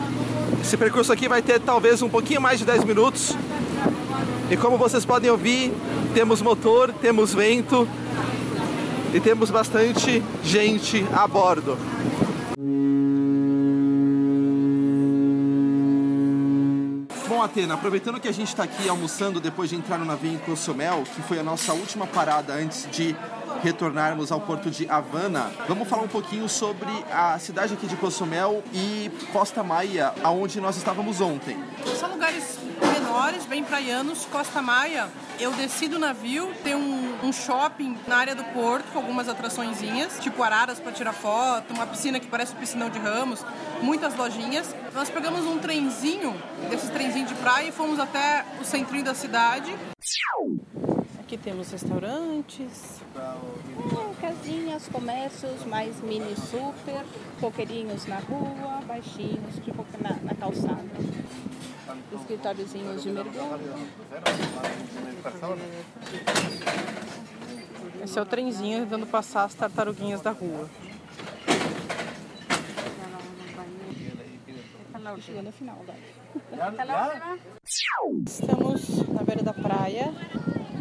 Esse 0.61 0.77
percurso 0.77 1.13
aqui 1.13 1.29
vai 1.29 1.43
ter 1.43 1.61
talvez 1.61 2.03
um 2.03 2.09
pouquinho 2.09 2.41
mais 2.41 2.59
de 2.59 2.65
10 2.65 2.85
minutos. 2.85 3.37
E 4.51 4.57
como 4.57 4.77
vocês 4.77 5.05
podem 5.05 5.31
ouvir, 5.31 5.73
temos 6.15 6.43
motor, 6.43 6.93
temos 7.01 7.33
vento 7.33 7.89
e 9.13 9.21
temos 9.21 9.51
bastante 9.51 10.23
gente 10.45 11.05
a 11.13 11.27
bordo. 11.27 11.77
Atena, 17.43 17.75
aproveitando 17.75 18.21
que 18.21 18.29
a 18.29 18.33
gente 18.33 18.49
está 18.49 18.65
aqui 18.65 18.89
almoçando 18.89 19.41
depois 19.41 19.71
de 19.71 19.77
entrar 19.77 19.99
no 19.99 20.05
navio 20.05 20.33
em 20.33 20.39
Cozumel, 20.39 21.05
que 21.15 21.23
foi 21.23 21.39
a 21.39 21.43
nossa 21.43 21.73
última 21.73 22.07
parada 22.07 22.55
antes 22.55 22.89
de 22.91 23.17
retornarmos 23.63 24.33
ao 24.33 24.41
porto 24.41 24.71
de 24.71 24.89
Havana, 24.89 25.51
vamos 25.69 25.89
falar 25.89 26.03
um 26.03 26.09
pouquinho 26.09 26.49
sobre 26.49 26.89
a 27.13 27.39
cidade 27.39 27.75
aqui 27.75 27.87
de 27.87 27.97
Cozumel 27.97 28.63
e 28.73 29.11
Costa 29.33 29.63
Maia, 29.63 30.13
aonde 30.23 30.61
nós 30.61 30.77
estávamos 30.77 31.21
ontem. 31.21 31.63
São 31.99 32.11
lugares 32.11 32.59
menores, 32.81 33.45
bem 33.47 33.63
praianos. 33.63 34.27
Costa 34.27 34.63
Maia, 34.63 35.09
eu 35.39 35.53
desci 35.53 35.89
do 35.89 35.99
navio, 35.99 36.51
tem 36.63 36.75
um, 36.75 37.00
um 37.23 37.33
shopping 37.33 37.97
na 38.07 38.17
área 38.17 38.35
do 38.35 38.45
porto 38.45 38.91
com 38.93 38.99
algumas 38.99 39.29
atraçõezinhas, 39.29 40.19
tipo 40.21 40.43
araras 40.43 40.81
para 40.81 40.93
tirar 40.93 41.13
foto, 41.13 41.73
uma 41.73 41.87
piscina 41.87 42.19
que 42.19 42.27
parece 42.27 42.55
um 42.55 42.57
piscinão 42.57 42.89
de 42.89 42.99
ramos, 42.99 43.45
muitas 43.83 44.17
lojinhas. 44.17 44.75
Nós 44.95 45.11
pegamos 45.11 45.45
um 45.47 45.59
trenzinho, 45.59 46.35
desses 46.69 46.91
trenzinhos 46.91 47.29
de 47.29 47.35
praia, 47.37 47.69
e 47.69 47.73
fomos 47.73 47.99
até 47.99 48.45
o 48.61 48.65
centrinho 48.65 49.05
da 49.05 49.15
cidade. 49.15 49.75
Aqui 51.21 51.37
temos 51.37 51.71
restaurantes. 51.71 53.01
É, 53.15 54.21
casinhas, 54.21 54.89
comércios, 54.89 55.65
mais 55.65 56.01
mini 56.01 56.35
super, 56.37 57.05
coqueirinhos 57.41 58.07
na 58.07 58.17
rua, 58.17 58.81
baixinhos, 58.87 59.55
tipo 59.65 59.87
na, 60.01 60.17
na 60.23 60.35
calçada. 60.35 60.83
Escritóriozinhos 62.13 63.03
de 63.03 63.11
mergulho. 63.11 63.75
Esse 68.03 68.19
é 68.19 68.23
o 68.23 68.27
trenzinho 68.27 68.81
tentando 68.81 69.07
passar 69.07 69.45
as 69.45 69.55
tartaruguinhas 69.55 70.21
da 70.21 70.31
rua. 70.31 70.69
Chegando 75.21 75.47
no 75.47 75.53
final. 75.53 75.77
Estamos 78.27 79.09
na 79.09 79.23
beira 79.25 79.43
da 79.43 79.53
praia, 79.53 80.15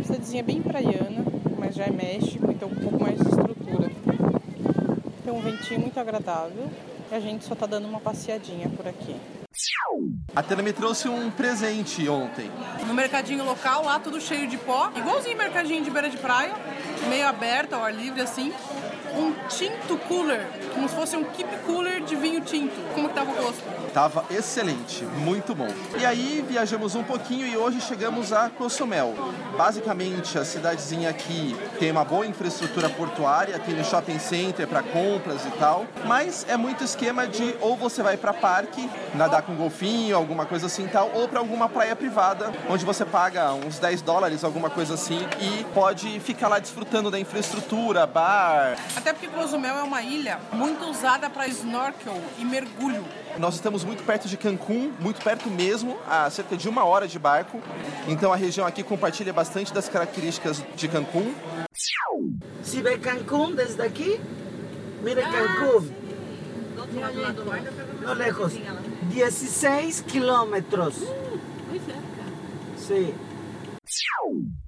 cidadezinha 0.03 0.43
bem 0.43 0.61
praiana, 0.61 1.25
mas 1.57 1.75
já 1.75 1.85
é 1.85 1.91
México, 1.91 2.51
então 2.51 2.69
um 2.69 2.75
pouco 2.75 3.01
mais 3.01 3.17
de 3.17 3.27
estrutura. 3.27 3.89
Tem 5.23 5.33
um 5.33 5.41
ventinho 5.41 5.79
muito 5.79 5.99
agradável 5.99 6.69
e 7.11 7.15
a 7.15 7.19
gente 7.19 7.43
só 7.43 7.55
tá 7.55 7.65
dando 7.65 7.87
uma 7.87 7.99
passeadinha 7.99 8.69
por 8.69 8.87
aqui. 8.87 9.15
A 10.35 10.43
Tena 10.43 10.61
me 10.61 10.71
trouxe 10.71 11.09
um 11.09 11.29
presente 11.29 12.07
ontem. 12.07 12.49
No 12.85 12.93
mercadinho 12.93 13.43
local, 13.43 13.83
lá 13.83 13.99
tudo 13.99 14.21
cheio 14.21 14.47
de 14.47 14.57
pó, 14.57 14.91
igualzinho 14.95 15.37
mercadinho 15.37 15.83
de 15.83 15.89
beira 15.89 16.09
de 16.09 16.17
praia, 16.17 16.53
meio 17.09 17.27
aberto, 17.27 17.73
ao 17.73 17.83
ar 17.83 17.93
livre 17.93 18.21
assim. 18.21 18.53
Um 19.13 19.33
tinto 19.47 19.97
cooler, 20.07 20.47
como 20.73 20.87
se 20.87 20.95
fosse 20.95 21.17
um 21.17 21.23
keep 21.23 21.49
cooler 21.65 22.01
de 22.01 22.15
vinho 22.15 22.41
tinto. 22.41 22.75
Como 22.93 23.09
que 23.09 23.15
tava 23.15 23.31
o 23.31 23.35
gosto? 23.35 23.63
Tava 23.93 24.23
excelente, 24.29 25.03
muito 25.03 25.55
bom. 25.55 25.67
E 25.99 26.05
aí 26.05 26.45
viajamos 26.47 26.95
um 26.95 27.03
pouquinho 27.03 27.47
e 27.47 27.57
hoje 27.57 27.81
chegamos 27.81 28.31
a 28.31 28.49
Cozumel. 28.49 29.15
Basicamente, 29.57 30.37
a 30.37 30.45
cidadezinha 30.45 31.09
aqui 31.09 31.55
tem 31.79 31.91
uma 31.91 32.05
boa 32.05 32.25
infraestrutura 32.25 32.89
portuária, 32.89 33.57
tem 33.59 33.79
um 33.79 33.83
shopping 33.83 34.19
center 34.19 34.67
para 34.67 34.83
compras 34.83 35.45
e 35.45 35.51
tal, 35.57 35.85
mas 36.05 36.45
é 36.47 36.55
muito 36.55 36.83
esquema 36.83 37.27
de 37.27 37.55
ou 37.59 37.75
você 37.75 38.03
vai 38.03 38.15
para 38.15 38.33
parque, 38.33 38.89
nadar 39.15 39.41
com 39.41 39.55
golfinho, 39.55 40.15
alguma 40.15 40.45
coisa 40.45 40.67
assim 40.67 40.87
tal, 40.87 41.11
ou 41.13 41.27
para 41.27 41.39
alguma 41.39 41.67
praia 41.67 41.95
privada, 41.95 42.51
onde 42.69 42.85
você 42.85 43.03
paga 43.03 43.53
uns 43.53 43.79
10 43.79 44.01
dólares, 44.01 44.43
alguma 44.43 44.69
coisa 44.69 44.93
assim, 44.93 45.19
e 45.41 45.65
pode 45.73 46.19
ficar 46.19 46.47
lá 46.47 46.59
desfrutando 46.59 47.09
da 47.09 47.19
infraestrutura, 47.19 48.05
bar. 48.05 48.77
Até 48.95 49.13
porque 49.13 49.27
Cozumel 49.27 49.77
é 49.77 49.83
uma 49.83 50.01
ilha 50.01 50.39
muito 50.53 50.85
usada 50.85 51.29
para 51.29 51.47
snorkel 51.47 52.15
e 52.37 52.45
mergulho. 52.45 53.03
Nós 53.37 53.55
estamos 53.55 53.83
muito 53.83 54.03
perto 54.03 54.27
de 54.27 54.35
Cancún, 54.35 54.91
muito 54.99 55.23
perto 55.23 55.49
mesmo, 55.49 55.97
a 56.07 56.29
cerca 56.29 56.57
de 56.57 56.67
uma 56.67 56.83
hora 56.83 57.07
de 57.07 57.19
barco. 57.19 57.61
Então 58.07 58.33
a 58.33 58.35
região 58.35 58.65
aqui 58.65 58.83
compartilha 58.83 59.31
bastante 59.31 59.73
das 59.73 59.87
características 59.87 60.63
de 60.75 60.87
Cancún. 60.87 61.33
Si 62.63 62.81
ve 62.81 62.97
Cancún 62.97 63.55
desde 63.55 63.81
aquí, 63.81 64.19
mire 65.01 65.21
Cancún. 65.21 65.93
No 68.01 68.13
lejos. 68.13 68.53
16 69.09 70.01
kilómetros. 70.01 70.95
Sí. 72.77 73.13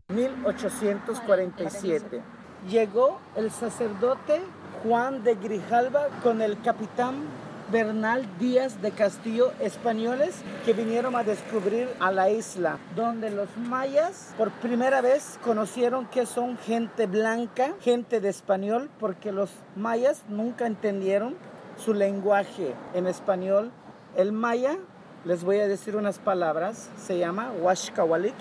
1847. 0.10 2.22
Llegó 2.70 3.20
el 3.36 3.52
sacerdote 3.52 4.42
Juan 4.84 5.24
de 5.24 5.36
Grijalva 5.36 6.10
con 6.22 6.42
el 6.42 6.62
capitán 6.62 7.24
Bernal 7.72 8.28
Díaz 8.38 8.82
de 8.82 8.92
Castillo 8.92 9.54
españoles 9.62 10.36
que 10.66 10.74
vinieron 10.74 11.16
a 11.16 11.24
descubrir 11.24 11.88
a 12.02 12.12
la 12.12 12.30
isla, 12.30 12.78
donde 12.98 13.32
los 13.32 13.48
mayas 13.56 14.34
por 14.38 14.52
primera 14.52 15.00
vez 15.00 15.40
conocieron 15.42 16.06
que 16.08 16.26
son 16.26 16.58
gente 16.58 17.08
blanca, 17.08 17.74
gente 17.80 18.20
de 18.20 18.28
español, 18.28 18.90
porque 19.00 19.32
los 19.32 19.50
mayas 19.78 20.24
nunca 20.28 20.68
entendieron 20.68 21.36
su 21.78 21.94
lenguaje 21.94 22.76
en 22.94 23.08
español. 23.08 23.72
El 24.18 24.34
maya, 24.34 24.78
les 25.24 25.46
voy 25.46 25.60
a 25.60 25.68
decir 25.70 25.96
unas 25.96 26.20
palabras, 26.20 26.90
se 26.98 27.18
llama 27.18 27.54
Huashkawalik, 27.62 28.36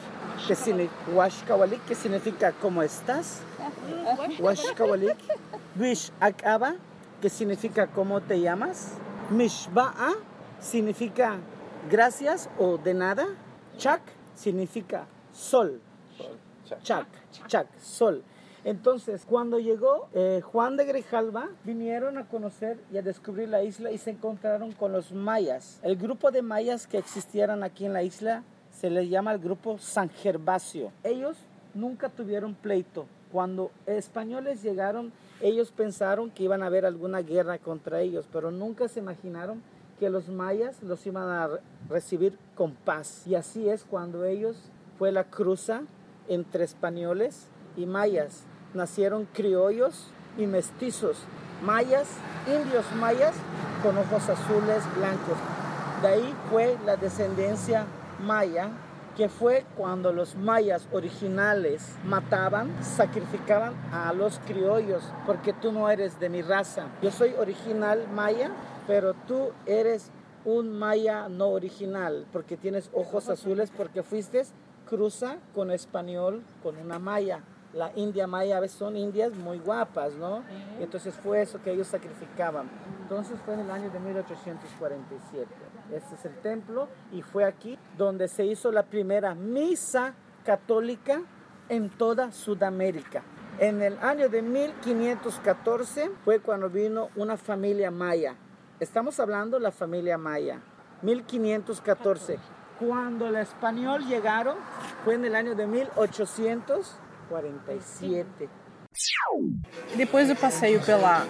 que, 0.49 0.89
Huashkawalik, 1.15 1.85
que 1.85 1.95
significa 1.95 2.53
¿cómo 2.61 2.83
estás? 2.83 3.43
Huashkawalik. 4.41 5.17
Wish 5.79 6.11
Akaba, 6.19 6.75
que 7.23 7.29
significa 7.29 7.87
¿cómo 7.87 8.21
te 8.21 8.41
llamas? 8.41 8.97
Mishba'a 9.31 10.15
significa 10.61 11.39
gracias 11.89 12.51
o 12.59 12.79
de 12.79 12.95
nada. 12.95 13.27
Chak 13.79 14.01
significa 14.35 15.07
sol. 15.33 15.81
Chak, 16.83 17.07
chak, 17.47 17.69
sol. 17.81 18.25
Entonces, 18.65 19.25
cuando 19.25 19.61
llegó 19.61 20.09
eh, 20.15 20.41
Juan 20.43 20.77
de 20.77 20.85
Grijalva, 20.85 21.49
vinieron 21.63 22.19
a 22.19 22.27
conocer 22.27 22.79
y 22.93 22.99
a 22.99 23.03
descubrir 23.03 23.49
la 23.49 23.63
isla 23.63 23.93
y 23.93 23.99
se 23.99 24.11
encontraron 24.11 24.73
con 24.73 24.93
los 24.93 25.13
mayas. 25.13 25.79
El 25.83 25.97
grupo 25.97 26.33
de 26.33 26.43
mayas 26.43 26.89
que 26.89 26.99
existieran 26.99 27.63
aquí 27.63 27.87
en 27.87 27.93
la 27.93 28.03
isla 28.03 28.43
se 28.73 28.91
les 28.91 29.09
llama 29.09 29.33
el 29.33 29.39
grupo 29.39 29.79
San 29.79 30.11
Gervasio. 30.11 30.91
Ellos 31.05 31.37
nunca 31.73 32.09
tuvieron 32.09 32.55
pleito. 32.55 33.07
Cuando 33.31 33.71
españoles 33.87 34.63
llegaron, 34.63 35.13
ellos 35.41 35.73
pensaron 35.73 36.31
que 36.31 36.45
iban 36.45 36.63
a 36.63 36.67
haber 36.67 36.85
alguna 36.87 37.21
guerra 37.23 37.59
contra 37.59 38.01
ellos, 38.01 38.27
pero 38.33 38.51
nunca 38.51 38.89
se 38.89 39.01
imaginaron 39.01 39.63
que 39.99 40.11
los 40.11 40.29
mayas 40.29 40.83
los 40.83 41.07
iban 41.07 41.29
a 41.29 41.47
re- 41.47 41.61
recibir 41.89 42.39
con 42.55 42.75
paz. 42.75 43.27
Y 43.27 43.35
así 43.35 43.69
es 43.69 43.85
cuando 43.85 44.25
ellos 44.25 44.57
fue 44.99 45.13
la 45.13 45.25
cruza 45.25 45.83
entre 46.29 46.65
españoles 46.65 47.47
y 47.77 47.87
mayas. 47.87 48.45
Nacieron 48.75 49.27
criollos 49.33 50.07
y 50.39 50.47
mestizos, 50.47 51.19
mayas, 51.63 52.09
indios 52.47 52.85
mayas 52.97 53.35
con 53.83 53.99
ojos 53.99 54.29
azules, 54.29 54.83
blancos. 54.97 55.37
De 56.03 56.09
ahí 56.09 56.35
fue 56.51 56.79
la 56.87 56.97
descendencia 56.97 57.85
maya, 58.23 58.71
que 59.21 59.29
fue 59.29 59.67
cuando 59.77 60.15
los 60.15 60.35
mayas 60.35 60.89
originales 60.93 61.95
mataban, 62.07 62.83
sacrificaban 62.83 63.75
a 63.93 64.15
los 64.15 64.39
criollos, 64.47 65.03
porque 65.27 65.53
tú 65.53 65.73
no 65.73 65.91
eres 65.91 66.19
de 66.19 66.31
mi 66.31 66.41
raza. 66.41 66.87
Yo 67.03 67.11
soy 67.11 67.35
original 67.35 68.09
maya, 68.15 68.51
pero 68.87 69.13
tú 69.13 69.51
eres 69.67 70.11
un 70.47 70.73
maya 70.73 71.29
no 71.29 71.49
original, 71.49 72.25
porque 72.33 72.57
tienes 72.57 72.89
ojos 72.95 73.29
azules, 73.29 73.71
porque 73.77 74.03
fuiste 74.03 74.43
cruza 74.89 75.37
con 75.55 75.71
español, 75.71 76.43
con 76.63 76.79
una 76.79 76.99
maya. 76.99 77.41
La 77.73 77.93
india 77.95 78.27
maya 78.27 78.57
a 78.57 78.61
veces 78.61 78.79
son 78.79 78.97
indias 78.97 79.33
muy 79.33 79.59
guapas, 79.59 80.15
¿no? 80.15 80.43
Y 80.81 80.83
entonces 80.83 81.15
fue 81.15 81.43
eso 81.43 81.63
que 81.63 81.71
ellos 81.71 81.87
sacrificaban. 81.87 82.69
Entonces 83.03 83.39
fue 83.45 83.55
en 83.55 83.61
el 83.61 83.71
año 83.71 83.91
de 83.91 84.01
1847. 84.01 85.47
Este 85.93 86.15
es 86.15 86.25
el 86.25 86.35
templo 86.41 86.89
y 87.13 87.23
fue 87.23 87.45
aquí 87.45 87.79
donde 87.97 88.29
se 88.29 88.45
hizo 88.45 88.73
la 88.73 88.85
primera 88.85 89.35
misa 89.35 90.15
católica 90.45 91.23
en 91.69 91.91
toda 91.91 92.33
Sudamérica. 92.33 93.23
En 93.59 93.83
el 93.83 93.99
año 93.99 94.29
de 94.29 94.43
1514 94.43 96.11
fue 96.25 96.41
cuando 96.41 96.71
vino 96.71 97.11
una 97.15 97.37
familia 97.37 97.91
maya. 97.91 98.35
Estamos 98.81 99.21
hablando 99.21 99.59
de 99.59 99.63
la 99.63 99.71
familia 99.71 100.17
maya. 100.19 100.61
1514. 101.03 102.39
Cuando 102.79 103.27
el 103.27 103.37
español 103.37 104.07
llegaron 104.07 104.57
fue 105.05 105.15
en 105.15 105.25
el 105.27 105.35
año 105.35 105.55
de 105.55 105.67
1847. 107.31 108.51
Depois 109.97 110.27
do 110.29 110.35
passeio 110.35 110.85
pela, 110.85 111.27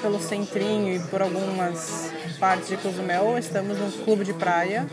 pelo 0.00 0.20
centrinho 0.20 0.94
e 0.94 1.00
por 1.08 1.20
algumas 1.20 2.12
partes 2.38 2.68
de 2.68 2.76
Cozumel, 2.76 3.36
estamos 3.36 3.78
num 3.78 3.90
clube 4.04 4.24
de 4.24 4.32
praia. 4.32 4.86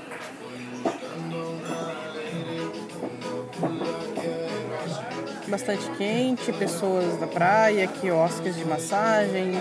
Bastante 5.47 5.89
quente, 5.91 6.51
pessoas 6.53 7.17
da 7.19 7.27
praia, 7.27 7.87
quiosques 7.87 8.55
de 8.55 8.65
massagem, 8.65 9.53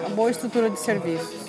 uma 0.00 0.10
boa 0.10 0.30
estrutura 0.30 0.70
de 0.70 0.78
serviços. 0.78 1.45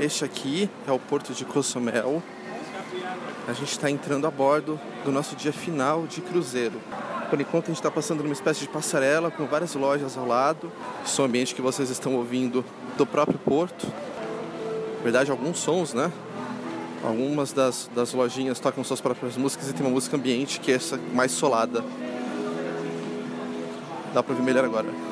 Este 0.00 0.24
aqui 0.24 0.70
é 0.88 0.92
o 0.92 0.98
Porto 0.98 1.34
de 1.34 1.44
Cozumel. 1.44 2.22
A 3.46 3.52
gente 3.52 3.72
está 3.72 3.90
entrando 3.90 4.26
a 4.26 4.30
bordo 4.30 4.80
do 5.04 5.12
nosso 5.12 5.36
dia 5.36 5.52
final 5.52 6.06
de 6.06 6.22
cruzeiro. 6.22 6.80
Por 7.28 7.38
enquanto 7.38 7.64
a 7.64 7.66
gente 7.66 7.76
está 7.76 7.90
passando 7.90 8.22
numa 8.22 8.32
espécie 8.32 8.60
de 8.60 8.68
passarela 8.68 9.30
com 9.30 9.44
várias 9.44 9.74
lojas 9.74 10.16
ao 10.16 10.26
lado. 10.26 10.72
O 11.18 11.22
ambiente 11.22 11.54
que 11.54 11.60
vocês 11.60 11.90
estão 11.90 12.14
ouvindo 12.14 12.64
do 12.96 13.04
próprio 13.04 13.38
porto. 13.40 13.86
Na 14.96 15.02
verdade, 15.02 15.30
alguns 15.30 15.58
sons, 15.58 15.92
né? 15.92 16.10
Algumas 17.04 17.52
das, 17.52 17.90
das 17.94 18.14
lojinhas 18.14 18.58
tocam 18.58 18.82
suas 18.82 19.02
próprias 19.02 19.36
músicas 19.36 19.68
e 19.68 19.74
tem 19.74 19.84
uma 19.84 19.92
música 19.92 20.16
ambiente 20.16 20.60
que 20.60 20.72
é 20.72 20.76
essa 20.76 20.98
mais 21.12 21.30
solada. 21.30 21.84
Dá 24.14 24.22
para 24.22 24.32
ouvir 24.32 24.44
melhor 24.46 24.64
agora. 24.64 25.09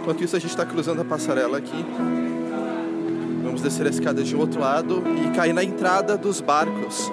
Enquanto 0.00 0.24
isso, 0.24 0.36
a 0.36 0.38
gente 0.38 0.50
está 0.50 0.64
cruzando 0.64 1.02
a 1.02 1.04
passarela 1.04 1.58
aqui. 1.58 1.84
Vamos 3.42 3.62
descer 3.62 3.86
a 3.86 3.90
escada 3.90 4.22
de 4.22 4.34
outro 4.36 4.60
lado 4.60 5.02
e 5.24 5.30
cair 5.34 5.52
na 5.52 5.64
entrada 5.64 6.16
dos 6.16 6.40
barcos. 6.40 7.10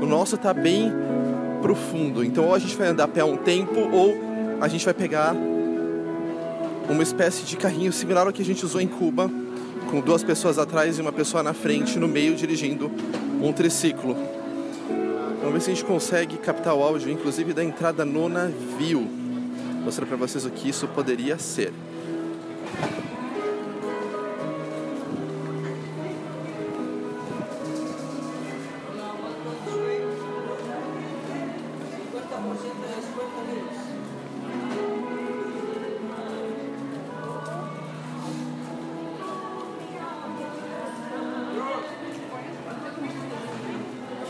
O 0.00 0.06
nosso 0.06 0.36
está 0.36 0.52
bem 0.52 0.92
profundo, 1.60 2.24
então 2.24 2.44
ou 2.44 2.54
a 2.54 2.58
gente 2.58 2.76
vai 2.76 2.88
andar 2.88 3.04
a 3.04 3.08
pé 3.08 3.24
um 3.24 3.36
tempo 3.36 3.80
ou 3.92 4.14
a 4.60 4.68
gente 4.68 4.84
vai 4.84 4.94
pegar 4.94 5.34
uma 6.88 7.02
espécie 7.02 7.44
de 7.44 7.56
carrinho 7.56 7.92
similar 7.92 8.26
ao 8.26 8.32
que 8.32 8.42
a 8.42 8.44
gente 8.44 8.64
usou 8.64 8.80
em 8.80 8.86
Cuba, 8.86 9.30
com 9.90 10.00
duas 10.00 10.22
pessoas 10.22 10.58
atrás 10.58 10.98
e 10.98 11.02
uma 11.02 11.12
pessoa 11.12 11.42
na 11.42 11.52
frente, 11.52 11.98
no 11.98 12.08
meio, 12.08 12.34
dirigindo 12.34 12.90
um 13.42 13.52
triciclo. 13.52 14.16
Vamos 15.40 15.52
ver 15.52 15.60
se 15.60 15.70
a 15.70 15.74
gente 15.74 15.84
consegue 15.84 16.36
captar 16.38 16.74
o 16.74 16.82
áudio, 16.82 17.10
inclusive 17.10 17.52
da 17.52 17.62
entrada 17.62 18.04
no 18.04 18.28
navio. 18.28 19.17
Mostrar 19.88 20.04
para 20.04 20.18
vocês 20.18 20.44
o 20.44 20.50
que 20.50 20.68
isso 20.68 20.86
poderia 20.88 21.38
ser. 21.38 21.72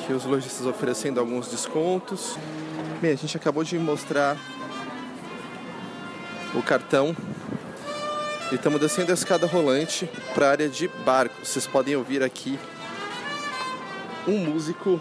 Os 0.09 0.25
lojistas 0.25 0.67
oferecendo 0.67 1.21
alguns 1.21 1.49
descontos. 1.49 2.37
Bem, 3.01 3.13
a 3.13 3.17
gente 3.17 3.37
acabou 3.37 3.63
de 3.63 3.79
mostrar 3.79 4.37
o 6.55 6.63
cartão 6.63 7.15
e 8.51 8.55
estamos 8.55 8.81
descendo 8.81 9.11
a 9.11 9.15
escada 9.15 9.47
rolante 9.47 10.09
para 10.35 10.47
a 10.47 10.51
área 10.51 10.69
de 10.69 10.89
barcos. 10.89 11.49
Vocês 11.49 11.67
podem 11.67 11.97
ouvir 11.97 12.23
aqui 12.23 12.59
um 14.27 14.39
músico 14.39 15.01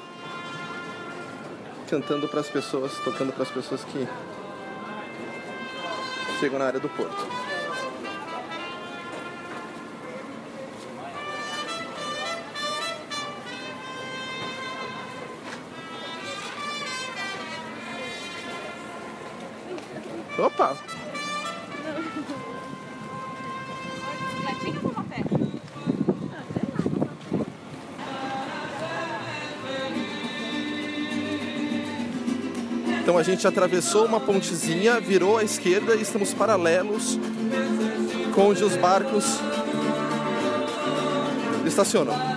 cantando 1.89 2.28
para 2.28 2.41
as 2.41 2.50
pessoas, 2.50 2.91
tocando 3.04 3.32
para 3.32 3.43
as 3.43 3.52
pessoas 3.52 3.84
que 3.86 4.08
chegam 6.39 6.60
na 6.60 6.66
área 6.66 6.80
do 6.80 6.89
porto. 6.89 7.28
Opa! 20.38 20.87
Gente 33.32 33.46
atravessou 33.46 34.06
uma 34.06 34.22
pontezinha, 34.22 35.02
virou 35.02 35.38
à 35.38 35.44
esquerda 35.44 35.96
e 35.96 36.02
estamos 36.02 36.34
paralelos 36.34 37.20
com 38.34 38.48
onde 38.48 38.64
os 38.64 38.78
barcos 38.78 39.26
estacionam. 41.66 42.37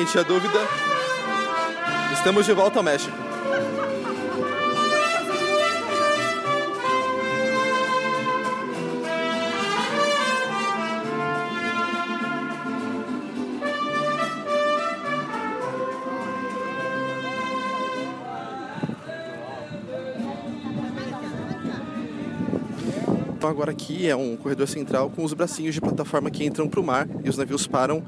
Quem 0.00 0.06
tinha 0.06 0.24
dúvida, 0.24 0.58
estamos 2.14 2.46
de 2.46 2.54
volta 2.54 2.78
ao 2.78 2.82
México. 2.82 3.14
Então 23.36 23.50
agora 23.50 23.70
aqui 23.70 24.08
é 24.08 24.16
um 24.16 24.34
corredor 24.36 24.66
central 24.66 25.10
com 25.10 25.24
os 25.24 25.34
bracinhos 25.34 25.74
de 25.74 25.80
plataforma 25.80 26.30
que 26.30 26.44
entram 26.44 26.66
para 26.66 26.80
o 26.80 26.82
mar 26.82 27.06
e 27.22 27.28
os 27.28 27.36
navios 27.36 27.66
param 27.66 28.02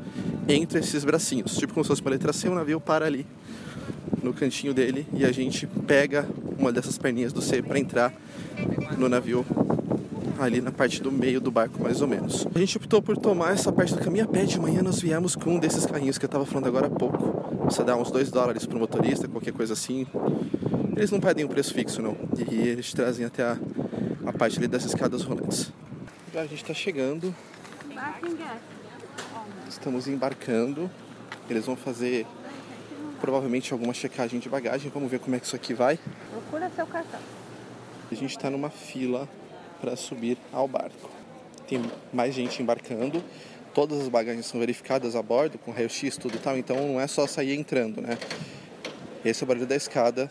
entre 0.49 0.79
esses 0.81 1.05
bracinhos. 1.05 1.57
Tipo 1.57 1.75
como 1.75 1.85
se 1.85 1.89
fosse 1.89 2.01
uma 2.01 2.11
letra 2.11 2.33
C, 2.33 2.49
o 2.49 2.55
navio 2.55 2.81
para 2.81 3.07
ali 3.07 3.27
no 4.23 4.33
cantinho 4.33 4.73
dele 4.73 5.07
e 5.13 5.25
a 5.25 5.33
gente 5.33 5.67
pega 5.67 6.27
uma 6.59 6.73
dessas 6.73 6.97
perninhas 6.97 7.33
do 7.33 7.43
C 7.43 7.61
para 7.61 7.79
entrar 7.79 8.13
no 8.97 9.09
navio 9.09 9.45
ali 10.39 10.61
na 10.61 10.71
parte 10.71 11.03
do 11.03 11.11
meio 11.11 11.41
do 11.41 11.51
barco, 11.51 11.83
mais 11.83 12.01
ou 12.01 12.09
menos. 12.09 12.47
A 12.55 12.59
gente 12.59 12.77
optou 12.77 13.03
por 13.03 13.17
tomar 13.17 13.53
essa 13.53 13.73
parte 13.73 13.95
do 13.95 14.01
caminho 14.01 14.25
a 14.25 14.29
pé. 14.29 14.45
De 14.45 14.59
manhã 14.59 14.83
nós 14.83 15.01
viemos 15.01 15.37
com 15.37 15.57
um 15.57 15.59
desses 15.59 15.87
carrinhos 15.87 16.19
que 16.19 16.25
eu 16.25 16.29
estava 16.29 16.45
falando 16.47 16.67
agora 16.67 16.87
há 16.87 16.91
pouco. 16.91 17.65
Você 17.65 17.85
dá 17.85 17.97
uns 17.97 18.11
2 18.11 18.31
dólares 18.31 18.67
pro 18.67 18.79
motorista, 18.79 19.29
qualquer 19.29 19.53
coisa 19.53 19.73
assim. 19.73 20.07
Eles 20.97 21.11
não 21.11 21.21
pedem 21.21 21.45
um 21.45 21.49
preço 21.49 21.73
fixo, 21.73 22.03
não. 22.03 22.17
E 22.51 22.69
eles 22.69 22.93
trazem 22.93 23.25
até 23.25 23.43
a, 23.45 23.59
a 24.27 24.33
parte 24.33 24.59
ali 24.59 24.69
das 24.69 24.85
escadas 24.85 25.23
rolantes. 25.23 25.73
Já 26.33 26.41
a 26.41 26.47
gente 26.47 26.63
está 26.63 26.75
chegando, 26.75 27.35
estamos 29.73 30.07
embarcando. 30.07 30.91
Eles 31.49 31.67
vão 31.67 31.77
fazer 31.77 32.27
provavelmente 33.21 33.73
alguma 33.73 33.95
checagem 33.95 34.39
de 34.39 34.49
bagagem. 34.49 34.91
Vamos 34.93 35.11
ver 35.11 35.19
como 35.19 35.35
é 35.35 35.41
que 35.41 35.47
isso 35.47 35.57
aqui 35.57 35.75
vai. 35.75 35.99
Procura 36.31 36.71
seu 36.75 36.87
cartão. 36.87 37.21
A 38.11 38.15
gente 38.15 38.37
está 38.37 38.51
numa 38.51 38.71
fila 38.71 39.29
para 39.81 39.97
subir 39.97 40.37
ao 40.53 40.69
barco. 40.69 41.11
Tem 41.67 41.83
mais 42.13 42.35
gente 42.35 42.63
embarcando. 42.63 43.23
Todas 43.75 44.01
as 44.01 44.09
bagagens 44.09 44.47
são 44.47 44.61
verificadas 44.61 45.17
a 45.17 45.23
bordo, 45.23 45.59
com 45.59 45.73
raio-x, 45.73 46.17
tudo 46.17 46.37
e 46.37 46.39
tal. 46.39 46.59
Então 46.59 46.77
não 46.87 47.01
é 47.01 47.07
só 47.07 47.27
sair 47.27 47.55
entrando, 47.55 48.03
né? 48.03 48.19
Esse 49.25 49.43
é 49.43 49.45
o 49.45 49.49
barulho 49.49 49.67
da 49.67 49.77
escada. 49.77 50.31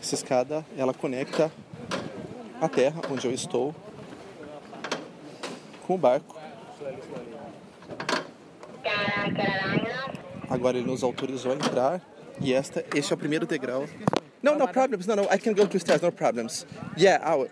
Essa 0.00 0.14
escada, 0.14 0.64
ela 0.76 0.94
conecta 0.94 1.50
a 2.60 2.68
terra 2.68 3.00
onde 3.10 3.26
eu 3.26 3.32
estou 3.32 3.74
com 5.86 5.94
o 5.94 5.98
barco. 5.98 6.39
Agora 10.48 10.78
ele 10.78 10.86
nos 10.86 11.02
autorizou 11.02 11.52
a 11.52 11.54
entrar 11.54 12.00
e 12.40 12.52
esta, 12.52 12.84
este 12.94 13.12
é 13.12 13.14
o 13.14 13.18
primeiro 13.18 13.46
degrau. 13.46 13.86
No, 14.42 14.56
no 14.56 14.66
problems. 14.66 15.06
No, 15.06 15.16
no, 15.16 15.22
I 15.24 15.38
can 15.38 15.52
go 15.52 15.66
to 15.66 15.78
stairs, 15.78 16.00
no 16.00 16.10
problems. 16.10 16.66
Yeah, 16.96 17.24
out. 17.30 17.50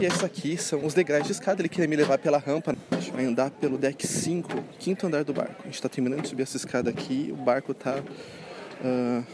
E 0.00 0.04
esses 0.04 0.24
aqui 0.24 0.56
são 0.56 0.84
os 0.84 0.92
degraus 0.92 1.24
de 1.24 1.32
escada. 1.32 1.62
Ele 1.62 1.68
queria 1.68 1.88
me 1.88 1.94
levar 1.94 2.18
pela 2.18 2.38
rampa. 2.38 2.74
A 2.90 2.96
gente 2.96 3.12
vai 3.12 3.24
andar 3.24 3.50
pelo 3.50 3.78
deck 3.78 4.04
5, 4.04 4.48
quinto 4.78 5.06
andar 5.06 5.22
do 5.24 5.32
barco. 5.32 5.54
A 5.60 5.64
gente 5.66 5.74
está 5.74 5.88
terminando 5.88 6.22
de 6.22 6.28
subir 6.28 6.42
essa 6.42 6.56
escada 6.56 6.90
aqui. 6.90 7.32
O 7.32 7.36
barco 7.36 7.72
está 7.72 8.00
uh, 8.00 9.24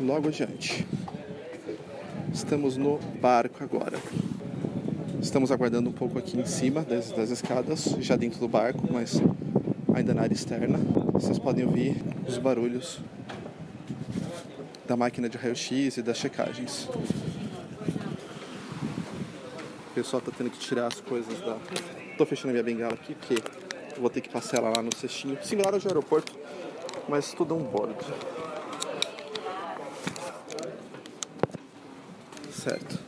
logo 0.00 0.28
adiante. 0.28 0.86
Estamos 2.32 2.76
no 2.76 2.98
barco 3.20 3.64
agora. 3.64 3.98
Estamos 5.20 5.50
aguardando 5.50 5.88
um 5.88 5.92
pouco 5.92 6.18
aqui 6.18 6.38
em 6.38 6.44
cima 6.44 6.82
das, 6.82 7.10
das 7.10 7.30
escadas, 7.30 7.84
já 8.00 8.14
dentro 8.14 8.38
do 8.38 8.48
barco, 8.48 8.86
mas 8.90 9.22
ainda 9.94 10.12
na 10.12 10.22
área 10.22 10.34
externa. 10.34 10.78
Vocês 11.12 11.38
podem 11.38 11.64
ouvir 11.64 11.96
os 12.26 12.36
barulhos 12.38 13.00
da 14.86 14.96
máquina 14.96 15.28
de 15.28 15.38
raio-x 15.38 15.96
e 15.96 16.02
das 16.02 16.18
checagens. 16.18 16.88
O 19.90 19.94
pessoal 19.94 20.20
tá 20.20 20.32
tendo 20.36 20.50
que 20.50 20.58
tirar 20.58 20.88
as 20.88 21.00
coisas 21.00 21.38
da. 21.40 21.56
Tô 22.18 22.26
fechando 22.26 22.48
a 22.50 22.52
minha 22.52 22.64
bengala 22.64 22.94
aqui 22.94 23.14
porque 23.14 23.36
vou 23.98 24.10
ter 24.10 24.20
que 24.20 24.28
passar 24.28 24.58
ela 24.58 24.72
lá 24.76 24.82
no 24.82 24.94
cestinho. 24.94 25.38
Similar 25.42 25.72
ao 25.72 25.78
de 25.78 25.86
aeroporto, 25.86 26.32
mas 27.08 27.32
tudo 27.32 27.54
é 27.54 27.56
um 27.56 27.62
bordo. 27.62 28.04
Certo. 32.50 32.98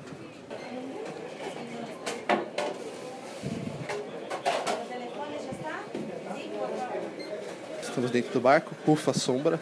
Estamos 7.96 8.05
dentro 8.16 8.32
do 8.32 8.40
barco, 8.40 8.74
ufa 8.90 9.12
sombra, 9.12 9.60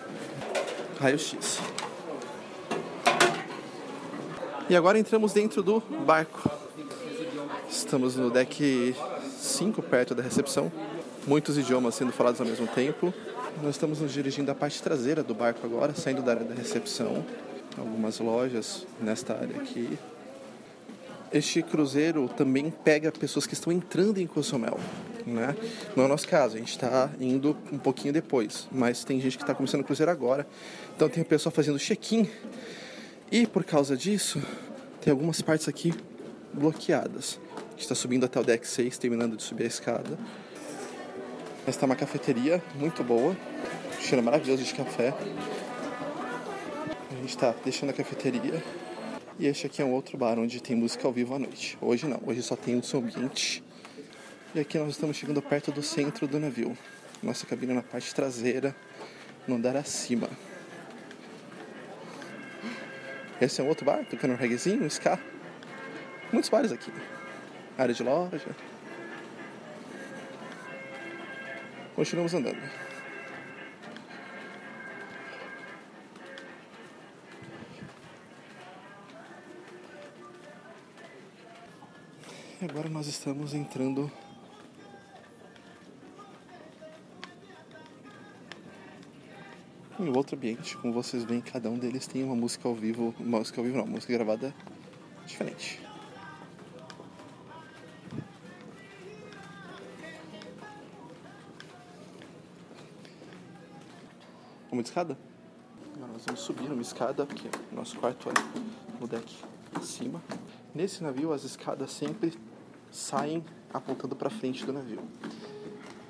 raio-x. 1.01 1.59
E 4.71 4.77
agora 4.77 4.97
entramos 4.97 5.33
dentro 5.33 5.61
do 5.61 5.81
barco. 5.81 6.49
Estamos 7.69 8.15
no 8.15 8.31
deck 8.31 8.95
5, 9.41 9.83
perto 9.83 10.15
da 10.15 10.23
recepção. 10.23 10.71
Muitos 11.27 11.59
idiomas 11.59 11.97
sendo 11.97 12.13
falados 12.13 12.41
ao 12.41 12.47
mesmo 12.47 12.69
tempo. 12.69 13.13
Nós 13.61 13.75
estamos 13.75 14.01
nos 14.01 14.13
dirigindo 14.13 14.53
à 14.53 14.55
parte 14.55 14.81
traseira 14.81 15.25
do 15.25 15.35
barco 15.35 15.67
agora, 15.67 15.93
saindo 15.93 16.23
da 16.23 16.31
área 16.33 16.45
da 16.45 16.55
recepção. 16.55 17.25
Algumas 17.77 18.21
lojas 18.21 18.87
nesta 19.01 19.35
área 19.35 19.57
aqui. 19.57 19.99
Este 21.33 21.61
cruzeiro 21.61 22.29
também 22.29 22.71
pega 22.71 23.11
pessoas 23.11 23.47
que 23.47 23.55
estão 23.55 23.73
entrando 23.73 24.19
em 24.19 24.29
Cozumel. 24.29 24.79
Né? 25.27 25.57
Não 25.97 26.05
é 26.05 26.07
o 26.07 26.09
nosso 26.09 26.29
caso, 26.29 26.57
a 26.57 26.59
gente 26.59 26.71
está 26.71 27.11
indo 27.19 27.57
um 27.73 27.79
pouquinho 27.79 28.13
depois, 28.13 28.69
mas 28.71 29.05
tem 29.05 29.19
gente 29.21 29.39
que 29.39 29.43
está 29.43 29.55
começando 29.55 29.81
o 29.81 29.85
cruzeiro 29.85 30.13
agora, 30.13 30.47
então 30.95 31.09
tem 31.09 31.23
o 31.23 31.27
pessoal 31.27 31.53
fazendo 31.53 31.79
check-in 31.79 32.29
e 33.33 33.47
por 33.47 33.65
causa 33.65 33.97
disso 33.97 34.43
tem 35.01 35.11
algumas 35.11 35.41
partes 35.41 35.67
aqui 35.67 35.95
bloqueadas. 36.53 37.41
A 37.57 37.71
gente 37.71 37.81
está 37.81 37.95
subindo 37.95 38.25
até 38.25 38.39
o 38.39 38.45
deck 38.45 38.67
6, 38.67 38.99
terminando 38.99 39.37
de 39.37 39.43
subir 39.43 39.65
a 39.65 39.67
escada. 39.67 40.19
Esta 41.67 41.85
é 41.85 41.87
uma 41.87 41.97
cafeteria 41.97 42.63
muito 42.75 43.03
boa, 43.03 43.37
cheiro 44.01 44.23
maravilhoso 44.23 44.63
de 44.63 44.75
café. 44.75 45.15
A 47.11 47.15
gente 47.17 47.31
está 47.31 47.55
deixando 47.65 47.91
a 47.91 47.93
cafeteria 47.95 48.63
e 49.39 49.47
este 49.47 49.67
aqui 49.67 49.83
é 49.83 49.85
um 49.85 49.93
outro 49.93 50.17
bar 50.17 50.39
onde 50.39 50.63
tem 50.63 50.77
música 50.77 51.09
ao 51.09 51.13
vivo 51.13 51.35
à 51.35 51.39
noite. 51.39 51.77
Hoje 51.81 52.07
não, 52.07 52.21
hoje 52.25 52.43
só 52.43 52.55
tem 52.55 52.77
um 52.77 52.83
som 52.83 52.99
ambiente. 52.99 53.65
E 54.55 54.61
aqui 54.61 54.79
nós 54.79 54.91
estamos 54.91 55.17
chegando 55.17 55.43
perto 55.43 55.73
do 55.73 55.83
centro 55.83 56.29
do 56.29 56.39
navio. 56.39 56.79
Nossa 57.21 57.45
cabine 57.45 57.73
é 57.73 57.75
na 57.75 57.83
parte 57.83 58.15
traseira, 58.15 58.73
no 59.49 59.57
andar 59.57 59.75
acima. 59.75 60.31
Esse 63.41 63.61
é 63.61 63.65
um 63.65 63.67
outro 63.67 63.85
bar, 63.85 64.05
tocando 64.09 64.31
um 64.31 64.37
reggaezinho, 64.37 64.85
um 64.85 64.87
ska. 64.87 65.19
Muitos 66.33 66.49
bares 66.49 66.71
aqui. 66.71 66.93
Área 67.77 67.93
de 67.93 68.05
loja. 68.05 68.55
Continuamos 71.97 72.33
andando. 72.33 72.63
E 82.63 82.65
agora 82.65 82.89
nós 82.89 83.09
estamos 83.09 83.53
entrando 83.53 84.09
em 90.09 90.17
outro 90.17 90.37
ambiente. 90.37 90.77
Como 90.77 90.93
vocês 90.93 91.25
veem, 91.25 91.41
cada 91.41 91.71
um 91.71 91.79
deles 91.79 92.07
tem 92.07 92.23
uma 92.23 92.37
música 92.37 92.69
ao 92.69 92.75
vivo, 92.75 93.15
uma 93.19 93.39
música 93.39 93.61
ao 93.61 93.65
vivo 93.65 93.77
não, 93.79 93.85
uma 93.85 93.95
música 93.95 94.13
gravada 94.13 94.55
diferente. 95.27 95.85
De 104.73 104.89
escada? 104.89 105.17
Agora 105.95 106.13
nós 106.13 106.25
vamos 106.27 106.41
subir 106.41 106.71
uma 106.71 106.83
escada, 106.83 107.25
porque 107.25 107.49
o 107.73 107.75
nosso 107.75 107.97
quarto 107.99 108.29
é 108.29 108.33
no 109.01 109.07
deck 109.07 109.35
acima. 109.75 110.21
Nesse 110.75 111.03
navio, 111.03 111.33
as 111.33 111.43
escadas 111.45 111.91
sempre 111.91 112.35
saem 112.91 113.43
apontando 113.73 114.15
para 114.15 114.29
frente 114.29 114.67
do 114.67 114.73
navio. 114.73 115.01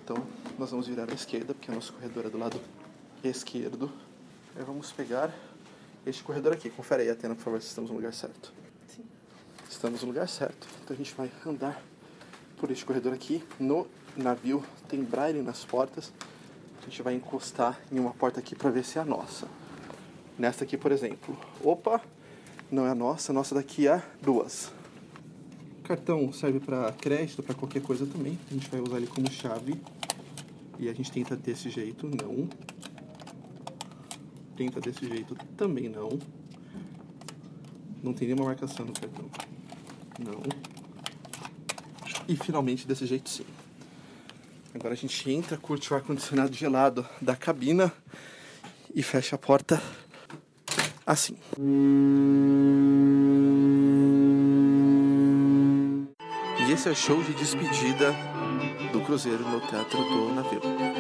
Então, 0.03 0.17
nós 0.59 0.71
vamos 0.71 0.89
virar 0.89 1.09
à 1.09 1.15
esquerda, 1.15 1.55
porque 1.55 1.71
o 1.71 1.75
nosso 1.75 1.93
corredor 1.93 2.27
é 2.27 2.31
do 2.31 2.37
lado 2.37 2.61
esquerdo. 3.31 3.91
Aí 4.57 4.65
vamos 4.65 4.93
pegar 4.93 5.35
este 6.07 6.23
corredor 6.23 6.53
aqui. 6.53 6.71
Confere 6.71 7.03
aí, 7.03 7.11
Atena, 7.11 7.35
por 7.35 7.43
favor, 7.43 7.61
se 7.61 7.69
estamos 7.69 7.91
no 7.91 7.97
lugar 7.97 8.13
certo. 8.13 8.53
Sim. 8.87 9.05
Estamos 9.69 10.03
no 10.03 10.09
lugar 10.09 10.29
certo. 10.29 10.67
Então 10.83 10.95
a 10.95 10.97
gente 10.97 11.15
vai 11.15 11.31
andar 11.47 11.83
por 12.57 12.71
este 12.71 12.85
corredor 12.85 13.13
aqui. 13.13 13.43
No 13.59 13.87
navio 14.17 14.65
tem 14.89 15.03
braille 15.03 15.43
nas 15.43 15.65
portas. 15.65 16.13
A 16.81 16.85
gente 16.85 17.03
vai 17.03 17.15
encostar 17.15 17.81
em 17.91 17.99
uma 17.99 18.13
porta 18.13 18.41
aqui 18.41 18.55
para 18.55 18.71
ver 18.71 18.85
se 18.85 18.99
é 18.99 19.03
a 19.03 19.05
nossa. 19.05 19.49
Nesta 20.39 20.65
aqui, 20.65 20.77
por 20.77 20.93
exemplo. 20.93 21.39
Opa! 21.63 22.01
Não 22.71 22.87
é 22.87 22.91
a 22.91 22.95
nossa, 22.95 23.33
a 23.33 23.35
nossa 23.35 23.55
daqui 23.55 23.87
é 23.87 24.03
duas. 24.21 24.73
O 25.79 25.83
cartão 25.83 26.33
serve 26.33 26.61
para 26.61 26.93
crédito, 26.93 27.43
para 27.43 27.55
qualquer 27.55 27.83
coisa 27.83 28.07
também. 28.07 28.39
A 28.51 28.55
gente 28.55 28.69
vai 28.69 28.81
usar 28.81 28.97
ele 28.97 29.07
como 29.07 29.31
chave. 29.31 29.81
E 30.79 30.89
a 30.89 30.93
gente 30.93 31.13
tenta 31.13 31.37
desse 31.37 31.71
jeito, 31.71 32.09
não. 32.09 32.49
Tenta 34.57 34.81
desse 34.81 35.07
jeito, 35.07 35.37
também 35.57 35.89
não. 35.89 36.19
Não 38.03 38.13
tem 38.13 38.29
nenhuma 38.29 38.47
marcação 38.47 38.87
no 38.87 38.93
cartão. 38.93 39.29
Não. 40.19 40.43
E 42.29 42.37
finalmente 42.37 42.87
desse 42.87 43.07
jeito 43.07 43.29
sim. 43.29 43.45
Agora 44.75 44.95
a 44.95 44.97
gente 44.97 45.31
entra, 45.31 45.57
curte 45.57 45.93
o 45.93 45.97
ar-condicionado 45.97 46.53
gelado 46.53 47.07
da 47.21 47.37
cabina 47.37 47.93
e 48.95 49.03
fecha 49.03 49.37
a 49.37 49.39
porta 49.39 49.83
assim. 51.07 51.37
E 56.67 56.73
esse 56.73 56.89
é 56.89 56.93
o 56.93 56.97
show 56.97 57.23
de 57.23 57.35
despedida 57.35 58.15
do 58.93 59.01
cruzeiro 59.01 59.49
no 59.49 59.61
Teatro 59.61 59.99
do 59.99 60.35
Navio. 60.35 60.94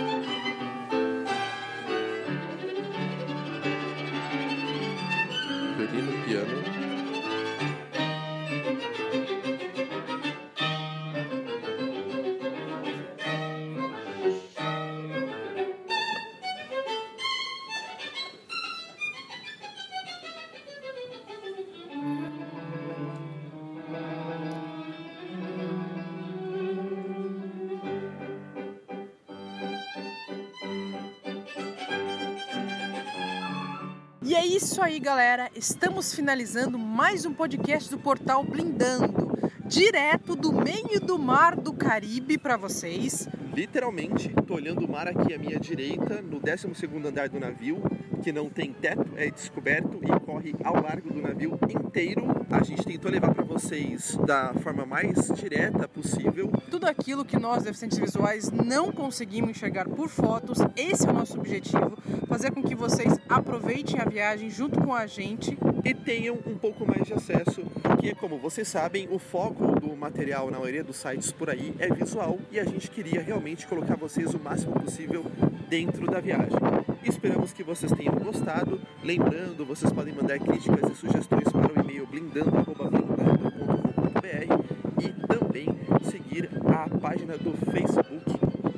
E 34.34 34.36
é 34.36 34.44
isso 34.44 34.82
aí, 34.82 34.98
galera. 34.98 35.48
Estamos 35.54 36.12
finalizando 36.12 36.76
mais 36.76 37.24
um 37.24 37.32
podcast 37.32 37.88
do 37.88 37.96
portal 37.96 38.42
Blindando, 38.42 39.32
direto 39.64 40.34
do 40.34 40.52
meio 40.52 40.98
do 41.00 41.16
mar 41.16 41.54
do 41.54 41.72
Caribe 41.72 42.36
para 42.36 42.56
vocês. 42.56 43.28
Literalmente, 43.54 44.30
tô 44.44 44.54
olhando 44.54 44.84
o 44.84 44.90
mar 44.90 45.06
aqui 45.06 45.32
à 45.32 45.38
minha 45.38 45.56
direita, 45.60 46.20
no 46.20 46.40
12º 46.40 47.06
andar 47.06 47.28
do 47.28 47.38
navio, 47.38 47.80
que 48.22 48.32
não 48.32 48.48
tem 48.48 48.72
teto, 48.72 49.06
é 49.16 49.30
descoberto 49.30 50.00
e 50.02 50.20
corre 50.20 50.54
ao 50.62 50.82
largo 50.82 51.12
do 51.12 51.20
navio 51.20 51.58
inteiro. 51.68 52.26
A 52.50 52.62
gente 52.62 52.84
tentou 52.84 53.10
levar 53.10 53.34
para 53.34 53.44
vocês 53.44 54.16
da 54.26 54.52
forma 54.54 54.84
mais 54.86 55.28
direta 55.34 55.88
possível. 55.88 56.50
Tudo 56.70 56.86
aquilo 56.86 57.24
que 57.24 57.38
nós, 57.38 57.64
deficientes 57.64 57.98
visuais, 57.98 58.50
não 58.50 58.92
conseguimos 58.92 59.50
enxergar 59.50 59.88
por 59.88 60.08
fotos, 60.08 60.58
esse 60.76 61.06
é 61.06 61.10
o 61.10 61.14
nosso 61.14 61.38
objetivo, 61.38 61.96
fazer 62.28 62.50
com 62.50 62.62
que 62.62 62.74
vocês 62.74 63.18
aproveitem 63.28 64.00
a 64.00 64.04
viagem 64.04 64.50
junto 64.50 64.80
com 64.80 64.94
a 64.94 65.06
gente 65.06 65.56
e 65.84 65.94
tenham 65.94 66.38
um 66.46 66.56
pouco 66.56 66.86
mais 66.86 67.06
de 67.06 67.14
acesso, 67.14 67.62
porque 67.82 68.14
como 68.14 68.38
vocês 68.38 68.68
sabem, 68.68 69.08
o 69.10 69.18
foco 69.18 69.78
do 69.80 69.94
material 69.96 70.50
na 70.50 70.58
maioria 70.58 70.82
dos 70.82 70.96
sites 70.96 71.30
por 71.30 71.50
aí 71.50 71.74
é 71.78 71.88
visual 71.92 72.38
e 72.50 72.58
a 72.58 72.64
gente 72.64 72.90
queria 72.90 73.20
realmente 73.20 73.66
colocar 73.66 73.96
vocês 73.96 74.32
o 74.34 74.38
máximo 74.38 74.72
possível 74.72 75.24
dentro 75.68 76.06
da 76.06 76.20
viagem. 76.20 76.58
Esperamos 77.06 77.52
que 77.52 77.62
vocês 77.62 77.92
tenham 77.92 78.14
gostado. 78.14 78.80
Lembrando, 79.02 79.66
vocês 79.66 79.92
podem 79.92 80.14
mandar 80.14 80.38
críticas 80.38 80.90
e 80.90 80.94
sugestões 80.94 81.52
para 81.52 81.70
o 81.72 81.80
e-mail 81.80 82.06
blindando@blindando.com.br 82.06 85.02
e 85.02 85.12
também 85.26 85.68
seguir 86.10 86.48
a 86.66 86.88
página 86.98 87.36
do 87.36 87.52
Facebook 87.70 88.24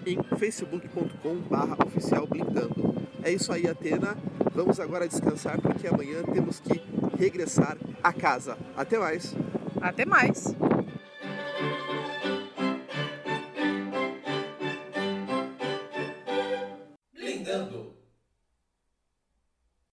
em 0.05 0.21
facebook.com/oficialblindando. 0.37 2.97
É 3.23 3.31
isso 3.33 3.53
aí, 3.53 3.69
Atena. 3.69 4.17
Vamos 4.55 4.81
agora 4.81 5.07
descansar 5.09 5.61
porque 5.61 5.87
amanhã 5.87 6.23
temos 6.23 6.59
que 6.61 6.81
regressar 7.19 7.77
a 8.03 8.13
casa. 8.13 8.59
Até 8.77 8.99
mais. 8.99 9.35
Até 9.81 10.05
mais. 10.05 10.55